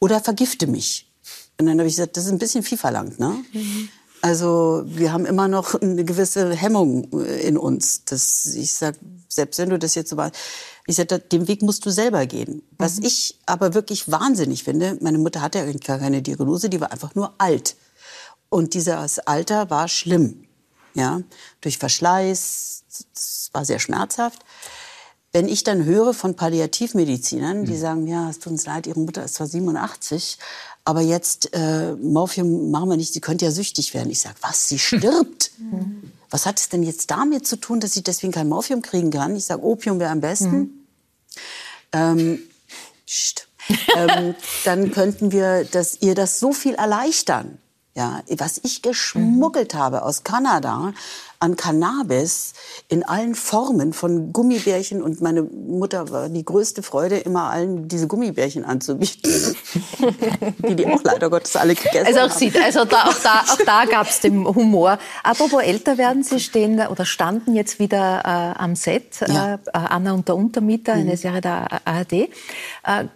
[0.00, 1.10] Oder vergifte mich.
[1.58, 3.44] Und dann habe ich gesagt, das ist ein bisschen viel verlangt, ne?
[3.52, 3.88] Mhm.
[4.24, 8.06] Also wir haben immer noch eine gewisse Hemmung äh, in uns.
[8.06, 8.96] Das, ich sag,
[9.28, 10.32] selbst wenn du das jetzt so war,
[10.86, 12.62] ich sage, den Weg musst du selber gehen.
[12.78, 13.04] Was mhm.
[13.04, 17.14] ich aber wirklich wahnsinnig finde, meine Mutter hatte ja gar keine Diagnose, die war einfach
[17.14, 17.76] nur alt.
[18.48, 20.43] Und dieses Alter war schlimm.
[20.94, 21.20] Ja,
[21.60, 24.40] durch Verschleiß, das war sehr schmerzhaft.
[25.32, 27.80] Wenn ich dann höre von Palliativmedizinern, die mhm.
[27.80, 30.38] sagen, ja, es tut uns leid, Ihre Mutter ist zwar 87,
[30.84, 34.10] aber jetzt äh, Morphium machen wir nicht, sie könnte ja süchtig werden.
[34.10, 35.50] Ich sage, was, sie stirbt?
[35.58, 36.12] Mhm.
[36.30, 39.36] Was hat es denn jetzt damit zu tun, dass sie deswegen kein Morphium kriegen kann?
[39.36, 40.56] Ich sage, Opium wäre am besten.
[40.56, 40.70] Mhm.
[41.92, 42.38] Ähm,
[43.96, 44.34] ähm,
[44.64, 47.58] dann könnten wir das, ihr das so viel erleichtern.
[47.96, 49.78] Ja, was ich geschmuggelt mhm.
[49.78, 50.92] habe aus Kanada
[51.44, 52.54] an Cannabis
[52.88, 58.06] in allen Formen von Gummibärchen und meine Mutter war die größte Freude, immer allen diese
[58.06, 59.54] Gummibärchen anzubieten,
[60.66, 62.38] die die auch leider Gottes alle gegessen also auch haben.
[62.38, 64.98] Sie, also da, auch da, auch da gab es den Humor.
[65.22, 69.54] Apropos älter werden, Sie stehen oder standen jetzt wieder äh, am Set, ja.
[69.54, 71.02] äh, Anna und der Untermieter, mhm.
[71.02, 72.12] eine Serie der ARD.
[72.12, 72.28] Äh,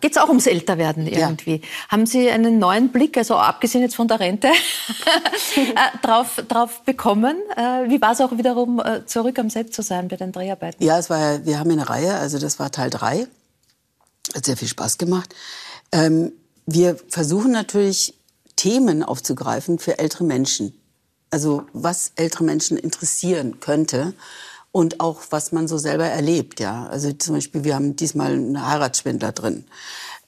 [0.01, 1.57] Geht es auch ums Älterwerden irgendwie?
[1.57, 1.69] Ja.
[1.89, 4.49] Haben Sie einen neuen Blick, also abgesehen jetzt von der Rente,
[5.57, 5.73] äh,
[6.03, 7.39] drauf, drauf bekommen?
[7.57, 10.83] Äh, wie war es auch wiederum, äh, zurück am Set zu sein bei den Dreharbeiten?
[10.83, 13.27] Ja, es war, wir haben eine Reihe, also das war Teil 3.
[14.35, 15.35] Hat sehr viel Spaß gemacht.
[15.93, 16.33] Ähm,
[16.67, 18.15] wir versuchen natürlich
[18.57, 20.75] Themen aufzugreifen für ältere Menschen.
[21.31, 24.15] Also was ältere Menschen interessieren könnte
[24.73, 26.61] und auch was man so selber erlebt.
[26.61, 29.65] Ja, also zum Beispiel wir haben diesmal einen Heiratsschwindler drin.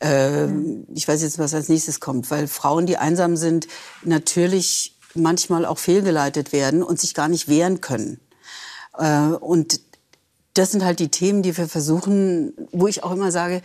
[0.01, 3.67] Ähm, ich weiß jetzt, was als nächstes kommt, weil Frauen, die einsam sind,
[4.03, 8.21] natürlich manchmal auch fehlgeleitet werden und sich gar nicht wehren können.
[8.99, 9.81] Äh, und
[10.55, 13.63] das sind halt die Themen, die wir versuchen, wo ich auch immer sage,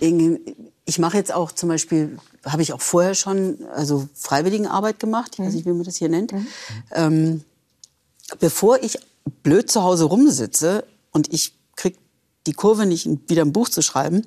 [0.00, 5.44] ich mache jetzt auch zum Beispiel, habe ich auch vorher schon, also Freiwilligenarbeit gemacht, ich
[5.44, 6.32] weiß nicht, wie man das hier nennt.
[6.32, 6.46] Mhm.
[6.90, 7.44] Ähm,
[8.40, 8.98] bevor ich
[9.42, 11.96] blöd zu Hause rumsitze und ich krieg
[12.46, 14.26] die Kurve nicht, wieder ein Buch zu schreiben,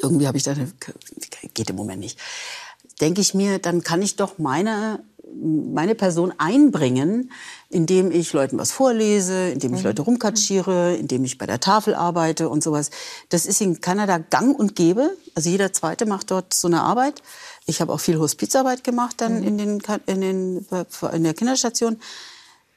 [0.00, 0.54] irgendwie habe ich da,
[1.54, 2.18] geht im Moment nicht,
[3.00, 5.02] denke ich mir, dann kann ich doch meine
[5.34, 7.30] meine Person einbringen,
[7.68, 9.86] indem ich Leuten was vorlese, indem ich mhm.
[9.86, 12.90] Leute rumkatschiere, indem ich bei der Tafel arbeite und sowas.
[13.28, 15.16] Das ist in Kanada gang und gäbe.
[15.34, 17.22] Also jeder Zweite macht dort so eine Arbeit.
[17.66, 19.46] Ich habe auch viel Hospizarbeit gemacht dann mhm.
[19.46, 20.66] in, den, in, den,
[21.12, 21.98] in der Kinderstation.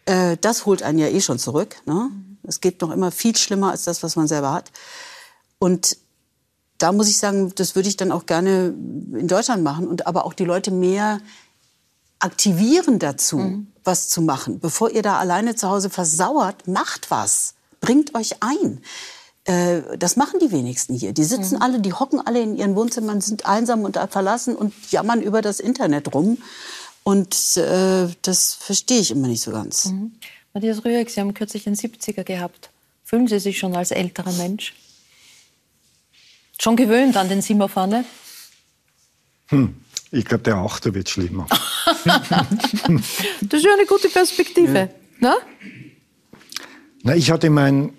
[0.06, 1.76] Äh, das holt einen ja eh schon zurück.
[1.86, 2.10] Ne?
[2.12, 2.38] Mhm.
[2.44, 4.72] Es geht noch immer viel schlimmer als das, was man selber hat.
[5.60, 5.98] Und
[6.78, 8.74] da muss ich sagen, das würde ich dann auch gerne
[9.14, 11.20] in Deutschland machen und aber auch die Leute mehr
[12.26, 13.68] aktivieren dazu, mhm.
[13.84, 14.60] was zu machen.
[14.60, 17.54] Bevor ihr da alleine zu Hause versauert, macht was.
[17.80, 18.82] Bringt euch ein.
[19.46, 21.14] Äh, das machen die wenigsten hier.
[21.14, 21.62] Die sitzen mhm.
[21.62, 25.60] alle, die hocken alle in ihren Wohnzimmern, sind einsam und verlassen und jammern über das
[25.60, 26.40] Internet rum.
[27.04, 29.86] Und äh, das verstehe ich immer nicht so ganz.
[29.86, 30.14] Mhm.
[30.54, 32.70] Matthias Rüegg, Sie haben kürzlich den 70er gehabt.
[33.04, 34.74] Fühlen Sie sich schon als älterer Mensch?
[36.60, 38.06] Schon gewöhnt an den Simmer vorne?
[39.48, 39.76] Hm.
[40.16, 41.46] Ich glaube, der Achter wird schlimmer.
[41.86, 42.10] das
[43.52, 44.80] ist ja eine gute Perspektive.
[44.80, 44.90] Ja.
[45.20, 45.36] Na?
[47.04, 47.92] Na, ich hatte mein,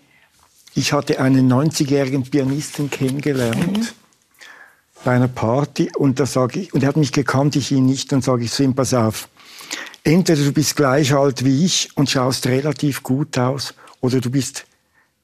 [0.74, 3.88] ich hatte einen 90-jährigen Pianisten kennengelernt mhm.
[5.04, 8.10] bei einer Party und da sage ich, und er hat mich gekannt, ich ihn nicht,
[8.12, 9.28] dann sage ich zu ihm, pass auf,
[10.02, 14.64] entweder du bist gleich alt wie ich und schaust relativ gut aus, oder du bist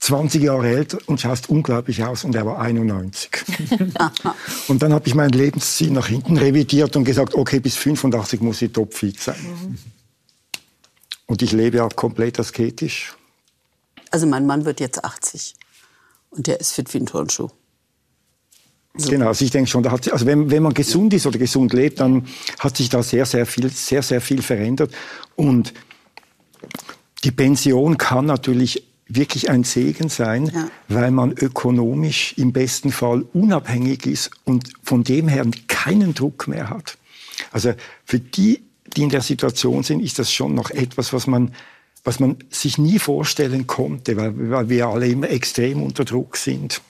[0.02, 3.30] 20 Jahre älter und schaust unglaublich aus und er war 91.
[4.68, 8.60] und dann habe ich mein Lebensziel nach hinten revidiert und gesagt, okay, bis 85 muss
[8.62, 9.40] ich topfit sein.
[9.40, 9.78] Mhm.
[11.26, 13.14] Und ich lebe ja komplett asketisch.
[14.10, 15.54] Also mein Mann wird jetzt 80
[16.30, 17.50] und der ist fit wie ein Turnschuh.
[18.96, 19.08] So.
[19.08, 21.72] Genau, also ich denke schon, da hat, also wenn, wenn man gesund ist oder gesund
[21.72, 22.26] lebt, dann
[22.58, 24.92] hat sich da sehr, sehr viel, sehr, sehr viel verändert.
[25.36, 25.72] Und
[27.22, 30.68] die Pension kann natürlich wirklich ein Segen sein, ja.
[30.88, 36.70] weil man ökonomisch im besten Fall unabhängig ist und von dem her keinen Druck mehr
[36.70, 36.96] hat.
[37.50, 38.62] Also für die,
[38.96, 41.54] die in der Situation sind, ist das schon noch etwas, was man,
[42.04, 46.80] was man sich nie vorstellen konnte, weil, weil wir alle immer extrem unter Druck sind.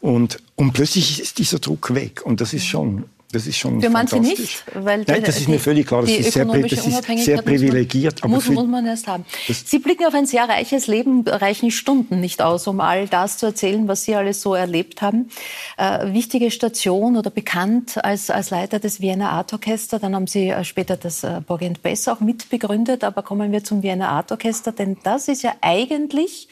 [0.00, 3.90] Und, und plötzlich ist dieser Druck weg und das ist schon das ist schon Für
[3.90, 6.00] manche nicht, weil Nein, das ist mir völlig klar.
[6.00, 8.24] Das ist sehr, das ist sehr privilegiert.
[8.24, 9.26] Muss, muss, man erst haben.
[9.46, 13.44] Sie blicken auf ein sehr reiches Leben, reichen Stunden nicht aus, um all das zu
[13.44, 15.28] erzählen, was Sie alles so erlebt haben.
[15.76, 19.98] Äh, wichtige Station oder bekannt als, als Leiter des Vienna Art Orchester.
[19.98, 23.04] Dann haben Sie äh, später das äh, Borg Bess auch mitbegründet.
[23.04, 26.48] Aber kommen wir zum Vienna Art Orchester, denn das ist ja eigentlich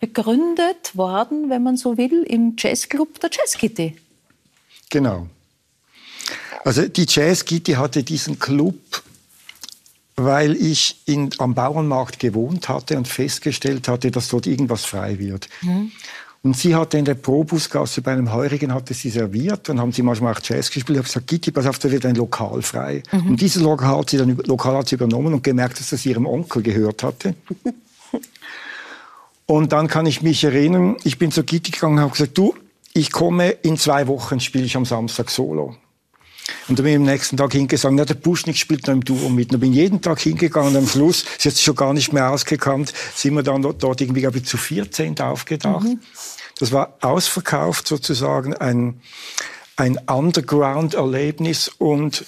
[0.00, 3.96] begründet worden, wenn man so will, im Jazzclub der Jazz Kitty.
[4.90, 5.28] Genau.
[6.64, 8.74] Also die Jazz Kitty hatte diesen Club,
[10.16, 15.48] weil ich in, am Bauernmarkt gewohnt hatte und festgestellt hatte, dass dort irgendwas frei wird.
[15.62, 15.92] Mhm.
[16.42, 19.68] Und sie hatte in der Probusgasse bei einem Heurigen hatte sie serviert.
[19.68, 20.96] Dann haben sie manchmal auch Jazz gespielt.
[20.96, 23.02] Ich habe gesagt, Gitti, pass auf, da wird ein Lokal frei.
[23.10, 23.30] Mhm.
[23.30, 26.26] Und dieses Lokal hat sie dann Lokal hat sie übernommen und gemerkt, dass das ihrem
[26.26, 27.34] Onkel gehört hatte.
[29.46, 32.54] und dann kann ich mich erinnern, ich bin zu Gitti gegangen und habe gesagt, du,
[32.94, 35.76] ich komme in zwei Wochen, spiele ich am Samstag Solo.
[36.68, 39.28] Und dann bin ich am nächsten Tag hingegangen, na, der Buschnick spielt noch im Duo
[39.28, 39.48] mit.
[39.48, 41.94] Und dann bin ich jeden Tag hingegangen und am Schluss, sie hat sich schon gar
[41.94, 45.84] nicht mehr ausgekannt, sind wir dann dort irgendwie, glaube ich, zu 14 aufgedacht.
[45.84, 46.00] Mhm.
[46.58, 49.00] Das war ausverkauft sozusagen, ein,
[49.76, 52.24] ein Underground-Erlebnis und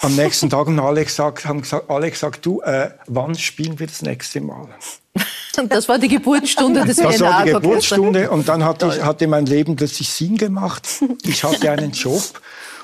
[0.00, 3.86] am nächsten Tag haben alle gesagt, haben gesagt, alle gesagt du, äh, wann spielen wir
[3.86, 4.68] das nächste Mal?
[5.68, 9.46] Das war die Geburtsstunde des Das war die Geburtsstunde und dann hatte, ich, hatte mein
[9.46, 10.84] Leben plötzlich Sinn gemacht.
[11.22, 12.24] Ich hatte einen Job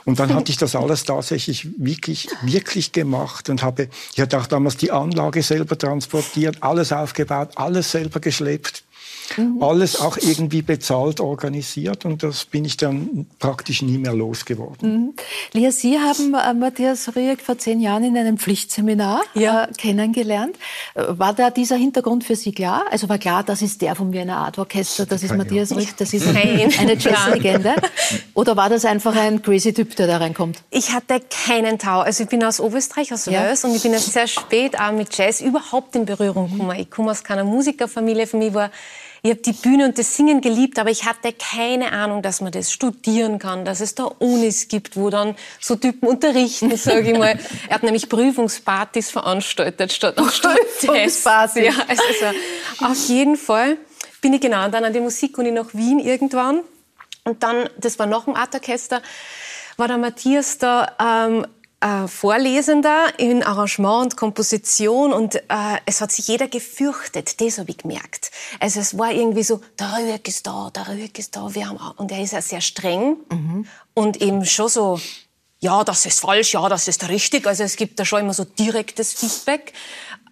[0.05, 4.47] und dann hatte ich das alles tatsächlich wirklich, wirklich gemacht und habe, ich hatte auch
[4.47, 8.85] damals die Anlage selber transportiert, alles aufgebaut, alles selber geschleppt.
[9.37, 9.63] Mhm.
[9.63, 14.93] Alles auch irgendwie bezahlt, organisiert und das bin ich dann praktisch nie mehr losgeworden.
[14.93, 15.13] Mhm.
[15.53, 19.65] Lia, Sie haben äh, Matthias Rüegg vor zehn Jahren in einem Pflichtseminar ja.
[19.65, 20.57] äh, kennengelernt.
[20.95, 22.85] Äh, war da dieser Hintergrund für Sie klar?
[22.91, 26.13] Also war klar, das ist der vom Wiener Art Orchester, das ist Matthias Rüegg, das
[26.13, 27.75] ist eine Jazzlegende?
[28.35, 30.63] Oder war das einfach ein crazy Typ, der da reinkommt?
[30.71, 32.01] Ich hatte keinen Tau.
[32.01, 33.43] Also ich bin aus Oberösterreich, aus ja.
[33.43, 36.79] Wels und ich bin erst sehr spät auch mit Jazz überhaupt in Berührung gekommen.
[36.79, 38.27] Ich komme aus keiner Musikerfamilie.
[38.27, 38.71] Für mich war
[39.23, 42.53] ich habe die Bühne und das Singen geliebt, aber ich hatte keine Ahnung, dass man
[42.53, 47.19] das studieren kann, dass es da Unis gibt, wo dann so Typen unterrichten, sage ich
[47.19, 47.39] mal.
[47.69, 51.65] Er hat nämlich Prüfungspartys veranstaltet statt Prüfungspartys.
[51.65, 52.39] Ja, also, also
[52.85, 53.77] auf jeden Fall
[54.21, 56.61] bin ich genau dann an die Musikuni nach Wien irgendwann.
[57.25, 59.03] Und dann, das war noch ein Artorchester,
[59.77, 61.47] war der Matthias da ähm,
[61.81, 65.41] äh, Vorlesender in Arrangement und Komposition und äh,
[65.87, 68.31] es hat sich jeder gefürchtet, das habe ich gemerkt.
[68.61, 71.79] Also es war irgendwie so, der Rüegg ist da, der Rüegg ist da, wir haben
[71.97, 73.67] und er ist ja sehr streng mhm.
[73.95, 75.01] und eben schon so,
[75.59, 78.45] ja, das ist falsch, ja, das ist richtig, also es gibt da schon immer so
[78.45, 79.73] direktes Feedback.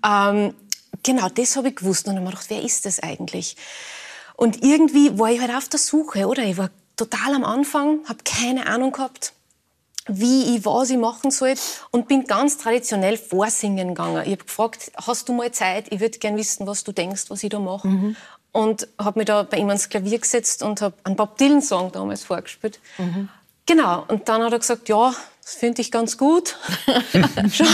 [0.06, 0.54] Ähm,
[1.02, 3.56] genau, das habe ich gewusst und dann habe ich gedacht, wer ist das eigentlich?
[4.36, 6.44] Und irgendwie war ich halt auf der Suche, oder?
[6.44, 9.32] Ich war total am Anfang, habe keine Ahnung gehabt
[10.08, 11.54] wie ich was ich machen soll
[11.90, 14.22] und bin ganz traditionell vorsingen gegangen.
[14.24, 15.86] Ich habe gefragt, hast du mal Zeit?
[15.90, 17.86] Ich würde gern wissen, was du denkst, was ich da mache.
[17.86, 18.16] Mhm.
[18.52, 21.92] Und habe mich da bei ihm ans Klavier gesetzt und habe einen Bob Dylan Song
[21.92, 22.80] damals vorgespielt.
[22.96, 23.28] Mhm.
[23.66, 24.04] Genau.
[24.08, 25.14] Und dann hat er gesagt, ja,
[25.48, 26.56] das finde ich ganz gut.
[27.50, 27.64] Schau,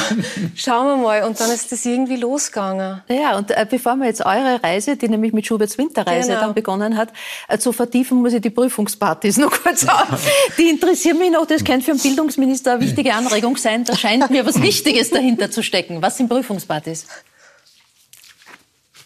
[0.55, 1.25] schauen wir mal.
[1.25, 3.03] Und dann ist das irgendwie losgegangen.
[3.09, 6.41] Ja, und äh, bevor wir jetzt eure Reise, die nämlich mit Schuberts Winterreise genau.
[6.41, 7.13] dann begonnen hat,
[7.49, 10.25] äh, zu vertiefen, muss ich die Prüfungspartys noch kurz auf.
[10.57, 11.47] Die interessieren mich noch.
[11.47, 13.83] Das könnte für einen Bildungsminister eine wichtige Anregung sein.
[13.83, 16.01] Da scheint mir was Wichtiges dahinter zu stecken.
[16.01, 17.07] Was sind Prüfungspartys?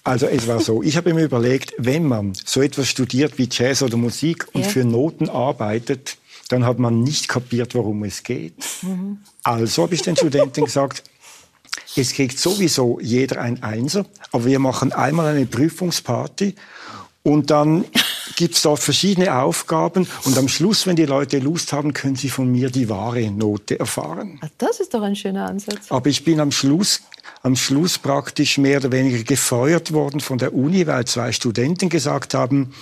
[0.04, 3.82] Also es war so, ich habe mir überlegt, wenn man so etwas studiert wie Jazz
[3.82, 4.68] oder Musik und ja.
[4.68, 6.17] für Noten arbeitet,
[6.48, 8.54] dann hat man nicht kapiert, worum es geht.
[8.82, 9.18] Mhm.
[9.42, 11.04] Also habe ich den Studenten gesagt,
[11.96, 16.54] es kriegt sowieso jeder ein Einser, aber wir machen einmal eine Prüfungsparty
[17.22, 17.84] und dann
[18.36, 22.30] gibt es dort verschiedene Aufgaben und am Schluss, wenn die Leute Lust haben, können sie
[22.30, 24.38] von mir die wahre Note erfahren.
[24.40, 25.90] Ah, das ist doch ein schöner Ansatz.
[25.90, 27.02] Aber ich bin am Schluss,
[27.42, 32.34] am Schluss praktisch mehr oder weniger gefeuert worden von der Uni, weil zwei Studenten gesagt
[32.34, 32.72] haben,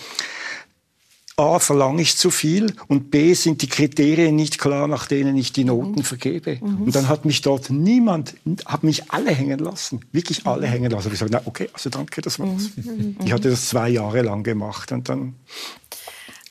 [1.38, 5.52] A, verlange ich zu viel und B, sind die Kriterien nicht klar, nach denen ich
[5.52, 6.02] die Noten mhm.
[6.02, 6.58] vergebe.
[6.62, 6.84] Mhm.
[6.84, 10.70] Und dann hat mich dort niemand, hat mich alle hängen lassen, wirklich alle mhm.
[10.70, 11.08] hängen lassen.
[11.08, 12.70] Ich gesagt, na okay, also danke, das war's.
[12.76, 12.84] Mhm.
[12.84, 13.16] mhm.
[13.22, 15.34] Ich hatte das zwei Jahre lang gemacht und dann...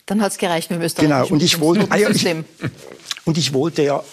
[0.06, 1.10] Dann hat's gereicht mit dem Österreich.
[1.10, 2.28] Genau, und ich wollte, ah, ja, ich,
[3.26, 4.04] und ich wollte ja,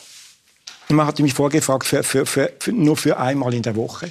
[0.89, 4.11] man hatte mich vorgefragt, für, für, für, nur für einmal in der Woche.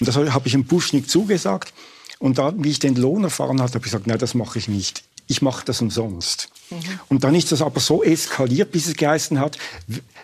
[0.00, 1.72] Und das habe ich im Busch nicht zugesagt.
[2.18, 4.66] Und da, wie ich den Lohn erfahren hatte, habe ich gesagt, nein, das mache ich
[4.66, 6.48] nicht ich mache das umsonst.
[6.70, 6.76] Mhm.
[7.08, 9.58] Und dann ist das aber so eskaliert, bis es geheißen hat,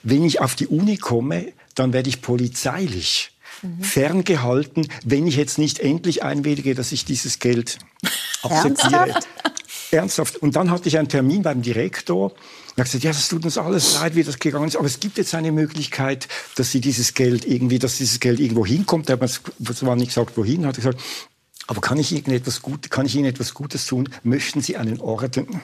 [0.03, 3.33] wenn ich auf die Uni komme, dann werde ich polizeilich
[3.63, 3.83] mhm.
[3.83, 7.79] ferngehalten, wenn ich jetzt nicht endlich einwillige, dass ich dieses Geld
[8.43, 8.95] akzeptiere.
[8.95, 9.29] Ernsthaft?
[9.91, 10.37] Ernsthaft.
[10.37, 12.33] Und dann hatte ich einen Termin beim Direktor.
[12.77, 15.01] Er hat gesagt, ja, das tut uns alles leid, wie das gegangen ist, aber es
[15.01, 19.09] gibt jetzt eine Möglichkeit, dass Sie dieses Geld irgendwie, dass dieses Geld irgendwo hinkommt.
[19.09, 19.41] Er hat
[19.75, 21.01] zwar nicht gesagt, wohin, hat gesagt,
[21.69, 24.09] aber kann ich, Ihnen etwas Gut, kann ich Ihnen etwas Gutes tun?
[24.23, 25.61] Möchten Sie einen Orden?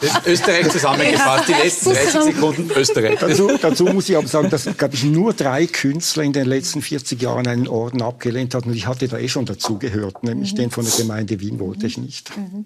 [0.00, 3.18] Das Österreich zusammengefasst, die letzten 30 Sekunden Österreich.
[3.20, 6.80] Dazu, dazu muss ich aber sagen, dass, glaube ich, nur drei Künstler in den letzten
[6.80, 8.70] 40 Jahren einen Orden abgelehnt hatten.
[8.70, 10.56] Und ich hatte da eh schon dazugehört, nämlich mhm.
[10.56, 12.34] den von der Gemeinde Wien wollte ich nicht.
[12.36, 12.64] Mhm.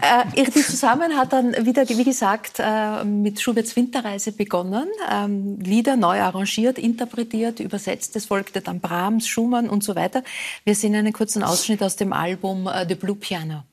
[0.00, 4.88] Äh, die Zusammen hat dann wieder, wie gesagt, äh, mit Schuberts Winterreise begonnen.
[5.08, 8.16] Ähm, Lieder neu arrangiert, interpretiert, übersetzt.
[8.16, 10.24] Es folgte dann Brahms, Schumann und so weiter.
[10.64, 13.64] Wir sehen eine einen kurzen Ausschnitt aus dem Album uh, The Blue Piano.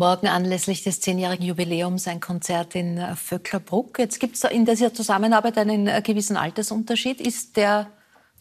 [0.00, 3.98] Morgen anlässlich des zehnjährigen Jubiläums ein Konzert in äh, Vöcklerbruck.
[3.98, 7.20] Jetzt gibt es in dieser Zusammenarbeit einen äh, gewissen Altersunterschied.
[7.20, 7.86] Ist der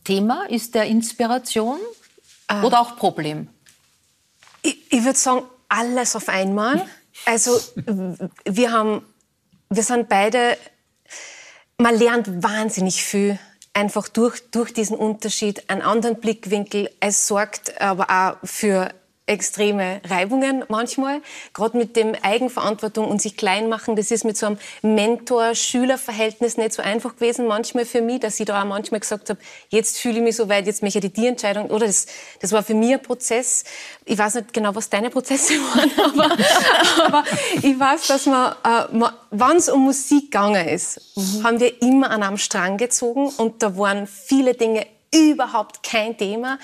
[0.06, 1.78] Thema, ist der Inspiration
[2.48, 3.50] äh, oder auch Problem?
[4.62, 6.88] Ich, ich würde sagen, alles auf einmal.
[7.26, 7.60] Also
[8.46, 9.02] wir haben,
[9.70, 10.58] wir sind beide,
[11.78, 13.38] man lernt wahnsinnig viel
[13.74, 16.90] einfach durch, durch diesen Unterschied, einen anderen Blickwinkel.
[17.02, 18.94] Es sorgt aber auch für
[19.30, 21.22] extreme Reibungen manchmal.
[21.54, 26.74] Gerade mit dem Eigenverantwortung und sich klein machen, das ist mit so einem Mentor-Schüler-Verhältnis nicht
[26.74, 30.18] so einfach gewesen manchmal für mich, dass ich da auch manchmal gesagt habe, jetzt fühle
[30.18, 31.70] ich mich so weit, jetzt möchte ich die Entscheidung.
[31.70, 32.08] Oder das,
[32.42, 33.64] das war für mich ein Prozess.
[34.06, 36.38] Ich weiß nicht genau, was deine Prozesse waren, aber,
[37.06, 37.24] aber
[37.62, 41.44] ich weiß, dass man, äh, wenn es um Musik gegangen ist, mhm.
[41.44, 46.60] haben wir immer an einem Strang gezogen und da waren viele Dinge überhaupt kein Thema.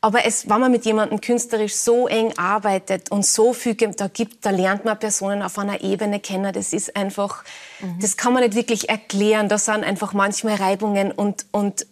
[0.00, 4.44] Aber es, wenn man mit jemandem künstlerisch so eng arbeitet und so viel da gibt,
[4.44, 6.52] da lernt man Personen auf einer Ebene kennen.
[6.52, 7.44] Das ist einfach,
[7.80, 7.98] mhm.
[8.00, 9.48] das kann man nicht wirklich erklären.
[9.48, 11.86] Da sind einfach manchmal Reibungen und, und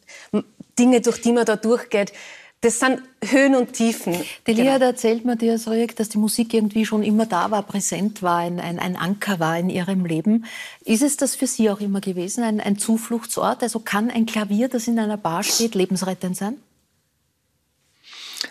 [0.79, 2.13] Dinge, durch die man da durchgeht.
[2.61, 4.15] Das sind Höhen und Tiefen.
[4.47, 4.87] Die Lia genau.
[4.87, 8.59] erzählt mir dir, Sorjek, dass die Musik irgendwie schon immer da war, präsent war, ein,
[8.59, 10.47] ein, ein, Anker war in ihrem Leben.
[10.83, 13.63] Ist es das für Sie auch immer gewesen, ein, ein Zufluchtsort?
[13.63, 16.57] Also kann ein Klavier, das in einer Bar steht, lebensrettend sein?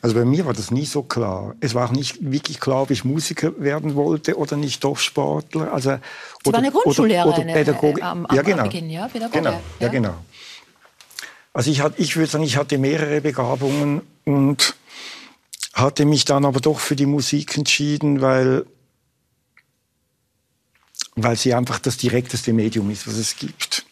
[0.02, 1.56] Also bei mir war das nie so klar.
[1.60, 5.72] Es war auch nicht wirklich klar, ob ich Musiker werden wollte oder nicht doch Sportler.
[5.72, 8.02] Also, Sie oder, war eine Grundschullehrer, oder, oder Pädagoge.
[8.02, 8.64] Äh, am, am, ja, genau.
[8.64, 9.38] Beginn, ja, Pädagoge.
[9.38, 9.62] Genau, ja.
[9.80, 10.16] ja, genau.
[11.54, 14.76] Also ich, hatte, ich würde sagen, ich hatte mehrere Begabungen und
[15.74, 18.66] hatte mich dann aber doch für die Musik entschieden, weil,
[21.16, 23.83] weil sie einfach das direkteste Medium ist, was es gibt.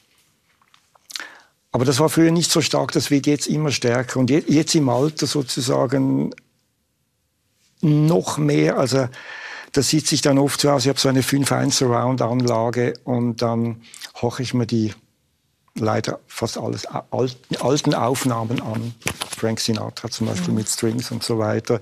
[1.71, 4.19] Aber das war früher nicht so stark, das wird jetzt immer stärker.
[4.19, 6.33] Und jetzt im Alter sozusagen
[7.81, 8.77] noch mehr.
[8.77, 9.07] Also
[9.71, 13.81] da sitze ich dann oft zu Hause, ich habe so eine 5.1 Surround-Anlage und dann
[14.21, 14.93] hoche ich mir die
[15.75, 18.93] leider fast alles alten Aufnahmen an.
[19.37, 20.55] Frank Sinatra zum Beispiel mhm.
[20.55, 21.79] mit Strings und so weiter.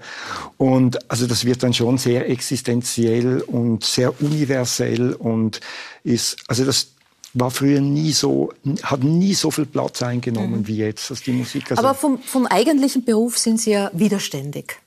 [0.58, 5.60] Und also das wird dann schon sehr existenziell und sehr universell und
[6.04, 6.92] ist, also das
[7.34, 8.52] war früher nie so,
[8.84, 10.68] hat nie so viel Platz eingenommen mhm.
[10.68, 11.72] wie jetzt, dass die Musik.
[11.72, 14.80] Also Aber vom, vom eigentlichen Beruf sind Sie ja widerständig.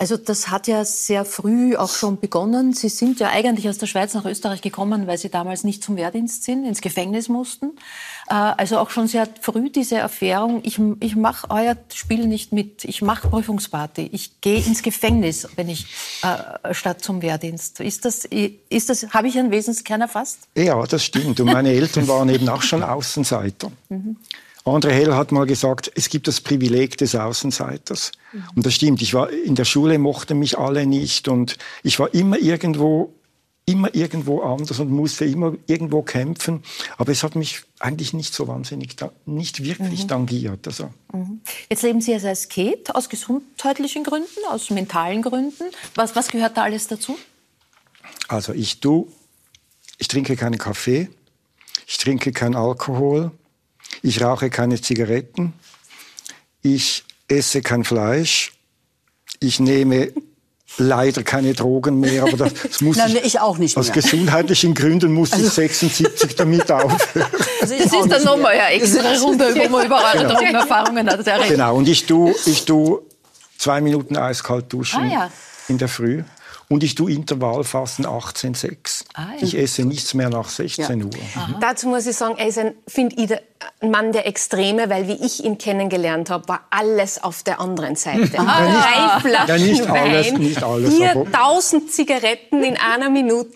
[0.00, 2.72] Also das hat ja sehr früh auch schon begonnen.
[2.72, 5.96] Sie sind ja eigentlich aus der Schweiz nach Österreich gekommen, weil Sie damals nicht zum
[5.96, 7.72] Wehrdienst sind, ins Gefängnis mussten.
[8.26, 12.86] Äh, also auch schon sehr früh diese Erfahrung, ich, ich mache euer Spiel nicht mit,
[12.86, 15.84] ich mache Prüfungsparty, ich gehe ins Gefängnis, wenn ich
[16.22, 17.80] äh, statt zum Wehrdienst.
[17.80, 20.48] Ist das, ist das, habe ich einen Wesenskern erfasst?
[20.56, 21.40] Ja, das stimmt.
[21.40, 23.70] Und meine Eltern waren eben auch schon Außenseiter.
[23.90, 24.16] Mhm.
[24.64, 28.12] André Hell hat mal gesagt, es gibt das Privileg des Außenseiters.
[28.32, 28.44] Mhm.
[28.56, 29.00] Und das stimmt.
[29.02, 33.14] Ich war in der Schule mochten mich alle nicht und ich war immer irgendwo
[33.66, 36.62] immer irgendwo anders und musste immer irgendwo kämpfen.
[36.98, 38.96] Aber es hat mich eigentlich nicht so wahnsinnig,
[39.26, 40.08] nicht wirklich mhm.
[40.08, 40.66] tangiert.
[40.66, 40.90] Also.
[41.12, 41.40] Mhm.
[41.68, 45.64] Jetzt leben Sie als Asket aus gesundheitlichen Gründen, aus mentalen Gründen.
[45.94, 47.16] Was, was gehört da alles dazu?
[48.28, 49.08] Also ich tu,
[49.98, 51.08] ich trinke keinen Kaffee,
[51.86, 53.30] ich trinke keinen Alkohol,
[54.02, 55.52] ich rauche keine Zigaretten.
[56.62, 58.52] Ich esse kein Fleisch.
[59.40, 60.12] Ich nehme
[60.78, 63.80] leider keine Drogen mehr, aber das muss Nein, ich, ich auch nicht mehr.
[63.80, 67.26] aus gesundheitlichen Gründen muss also, ich 76 damit aufhören.
[67.60, 70.32] Also das ist dann nochmal ja extra Runde, wo man überall genau.
[70.32, 71.48] Drogenerfahrungen hat.
[71.48, 73.00] Genau, und ich tue ich tu
[73.58, 75.30] zwei Minuten eiskalt duschen ah, ja.
[75.68, 76.22] in der Früh.
[76.72, 79.04] Und ich tue Intervallfasten 18,6.
[79.14, 79.42] Ah, ja.
[79.42, 81.04] Ich esse nichts mehr nach 16 ja.
[81.04, 81.10] Uhr.
[81.10, 81.56] Mhm.
[81.60, 83.32] Dazu muss ich sagen, er ist ein, finde ich,
[83.80, 87.96] ein Mann der Extreme, weil wie ich ihn kennengelernt habe, war alles auf der anderen
[87.96, 88.38] Seite.
[88.38, 93.50] Ah, Drei Flaschen ja, nicht alles, Wein, nicht alles, hier tausend Zigaretten in einer Minute.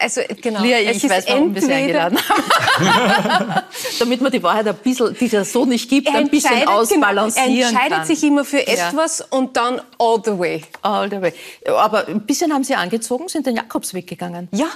[0.00, 0.62] Also genau.
[0.62, 3.62] Lia, ich es weiß, warum wir Sie eingeladen haben.
[3.98, 7.62] Damit man die Wahrheit ein bisschen, die es so nicht gibt, ein bisschen ausbalancieren genau,
[7.62, 8.06] Er entscheidet kann.
[8.06, 9.26] sich immer für etwas ja.
[9.30, 10.62] und dann all the way.
[10.82, 11.32] All the way.
[11.66, 14.48] Aber ein bisschen haben Sie angezogen, sind den Jakobsweg gegangen.
[14.52, 14.68] Ja.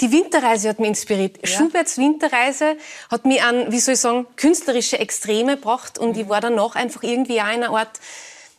[0.00, 1.38] Die Winterreise hat mich inspiriert.
[1.46, 1.56] Ja.
[1.56, 2.76] Schuberts Winterreise
[3.10, 7.04] hat mich an, wie soll ich sagen, künstlerische Extreme gebracht und ich war danach einfach
[7.04, 8.00] irgendwie auch in einer Art,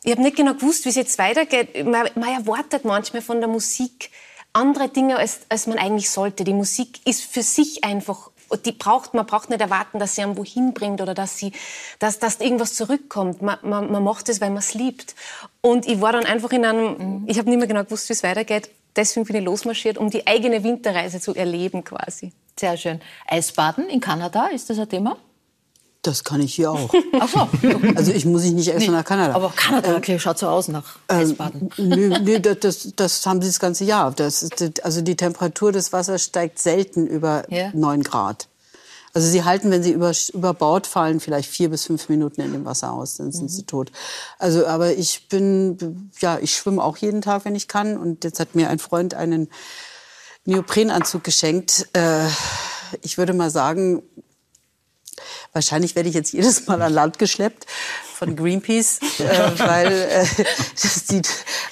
[0.02, 1.84] ich habe nicht genau gewusst, wie es jetzt weitergeht.
[1.84, 4.10] Man, man erwartet manchmal von der Musik
[4.56, 6.44] andere Dinge, als, als man eigentlich sollte.
[6.44, 8.30] Die Musik ist für sich einfach
[8.64, 11.52] die braucht, man braucht nicht erwarten, dass sie einem wohin bringt oder dass, sie,
[11.98, 13.42] dass, dass irgendwas zurückkommt.
[13.42, 15.16] Man, man, man macht es, weil man es liebt.
[15.60, 17.24] Und ich war dann einfach in einem, mhm.
[17.26, 18.70] ich habe nicht mehr genau gewusst, wie es weitergeht.
[18.94, 22.32] Deswegen bin ich losmarschiert, um die eigene Winterreise zu erleben quasi.
[22.58, 23.00] Sehr schön.
[23.26, 25.18] Eisbaden in Kanada, ist das ein Thema?
[26.06, 26.94] Das kann ich hier auch.
[27.20, 27.48] Ach so.
[27.96, 29.34] Also ich muss ich nicht extra nee, nach Kanada.
[29.34, 31.70] Aber Kanada, äh, okay, schaut so aus nach ähm, Eisbaden.
[31.76, 34.12] Äh, nö, nö das, das, haben sie das ganze Jahr.
[34.12, 34.48] Das,
[34.82, 37.70] also die Temperatur des Wassers steigt selten über yeah.
[37.74, 38.46] 9 Grad.
[39.14, 42.52] Also sie halten, wenn sie über, über Bord fallen, vielleicht vier bis fünf Minuten in
[42.52, 43.48] dem Wasser aus, dann sind mhm.
[43.48, 43.90] sie tot.
[44.38, 47.96] Also, aber ich bin, ja, ich schwimme auch jeden Tag, wenn ich kann.
[47.96, 49.48] Und jetzt hat mir ein Freund einen
[50.44, 51.88] Neoprenanzug geschenkt.
[51.94, 52.26] Äh,
[53.02, 54.02] ich würde mal sagen,
[55.52, 57.66] Wahrscheinlich werde ich jetzt jedes Mal an Land geschleppt
[58.16, 60.44] von Greenpeace, äh, weil äh,
[60.82, 61.28] das sieht,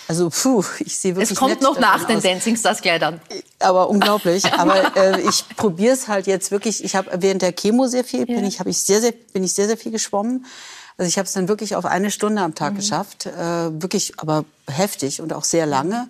[0.09, 1.31] also puh, ich sehe wirklich.
[1.31, 3.21] Es kommt noch nach den Dancing Stars Kleidern.
[3.61, 4.45] Aber unglaublich.
[4.53, 6.85] Aber äh, ich probiere es halt jetzt wirklich.
[6.85, 8.37] Ich habe während der Chemo sehr viel, ja.
[8.37, 10.45] bin ich, habe ich sehr, sehr, bin ich sehr, sehr viel geschwommen.
[10.97, 12.77] Also ich habe es dann wirklich auf eine Stunde am Tag mhm.
[12.77, 16.09] geschafft, äh, wirklich, aber heftig und auch sehr lange.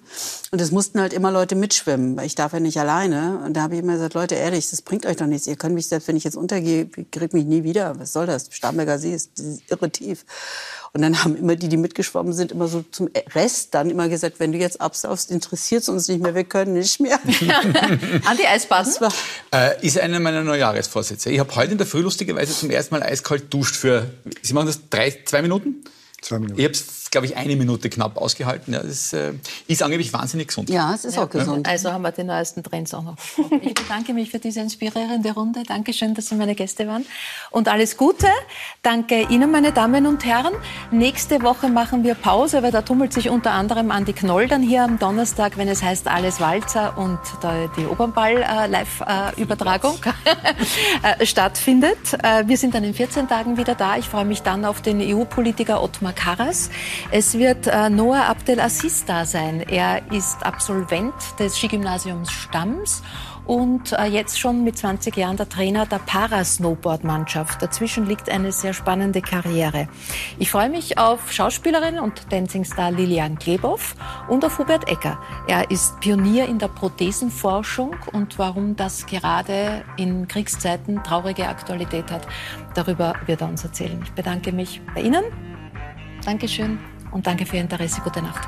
[0.50, 3.40] Und es mussten halt immer Leute mitschwimmen, weil ich darf ja nicht alleine.
[3.46, 5.46] Und da habe ich immer gesagt, Leute, ehrlich, das bringt euch doch nichts.
[5.46, 7.98] Ihr könnt mich selbst, wenn ich jetzt untergehe, kriegt mich nie wieder.
[7.98, 8.48] Was soll das?
[8.50, 10.23] Starnberger See ist, ist irre tief.
[10.92, 14.38] Und dann haben immer die, die mitgeschwommen sind, immer so zum Rest dann immer gesagt,
[14.38, 17.18] wenn du jetzt absaufst, interessiert es uns nicht mehr, wir können nicht mehr.
[18.24, 18.92] Anti-Eisbaden?
[19.52, 21.30] Äh, ist einer meiner Neujahresvorsätze.
[21.30, 24.08] Ich habe heute in der Früh lustigerweise zum ersten Mal eiskalt duscht für,
[24.42, 25.82] Sie machen das drei, zwei Minuten?
[26.22, 26.60] Zwei Minuten.
[26.60, 26.74] Ich habe
[27.14, 28.74] glaube ich, eine Minute knapp ausgehalten.
[28.74, 29.34] Ja, das äh,
[29.68, 30.68] ist angeblich wahnsinnig gesund.
[30.68, 31.22] Ja, es ist ja.
[31.22, 31.68] auch gesund.
[31.68, 33.14] Also haben wir die neuesten Trends auch noch.
[33.62, 35.62] Ich bedanke mich für diese inspirierende Runde.
[35.62, 37.06] Dankeschön, dass Sie meine Gäste waren.
[37.52, 38.26] Und alles Gute.
[38.82, 40.54] Danke Ihnen, meine Damen und Herren.
[40.90, 44.82] Nächste Woche machen wir Pause, weil da tummelt sich unter anderem Andi Knoll dann hier
[44.82, 47.20] am Donnerstag, wenn es heißt Alles Walzer und
[47.76, 49.98] die Opernball-Live-Übertragung
[51.04, 52.14] äh, äh, stattfindet.
[52.24, 53.98] Äh, wir sind dann in 14 Tagen wieder da.
[53.98, 56.70] Ich freue mich dann auf den EU-Politiker Ottmar Karas.
[57.10, 59.60] Es wird äh, Noah Abdelaziz da sein.
[59.60, 63.02] Er ist Absolvent des Skigymnasiums Stams
[63.46, 67.60] und äh, jetzt schon mit 20 Jahren der Trainer der Parasnowboard-Mannschaft.
[67.60, 69.88] Dazwischen liegt eine sehr spannende Karriere.
[70.38, 73.94] Ich freue mich auf Schauspielerin und Dancing-Star Lilian Glebow
[74.28, 75.18] und auf Hubert Ecker.
[75.46, 82.26] Er ist Pionier in der Prothesenforschung und warum das gerade in Kriegszeiten traurige Aktualität hat,
[82.74, 84.00] darüber wird er uns erzählen.
[84.02, 85.24] Ich bedanke mich bei Ihnen.
[86.24, 86.78] Dankeschön
[87.14, 88.00] und danke für Ihr Interesse.
[88.02, 88.46] Gute Nacht.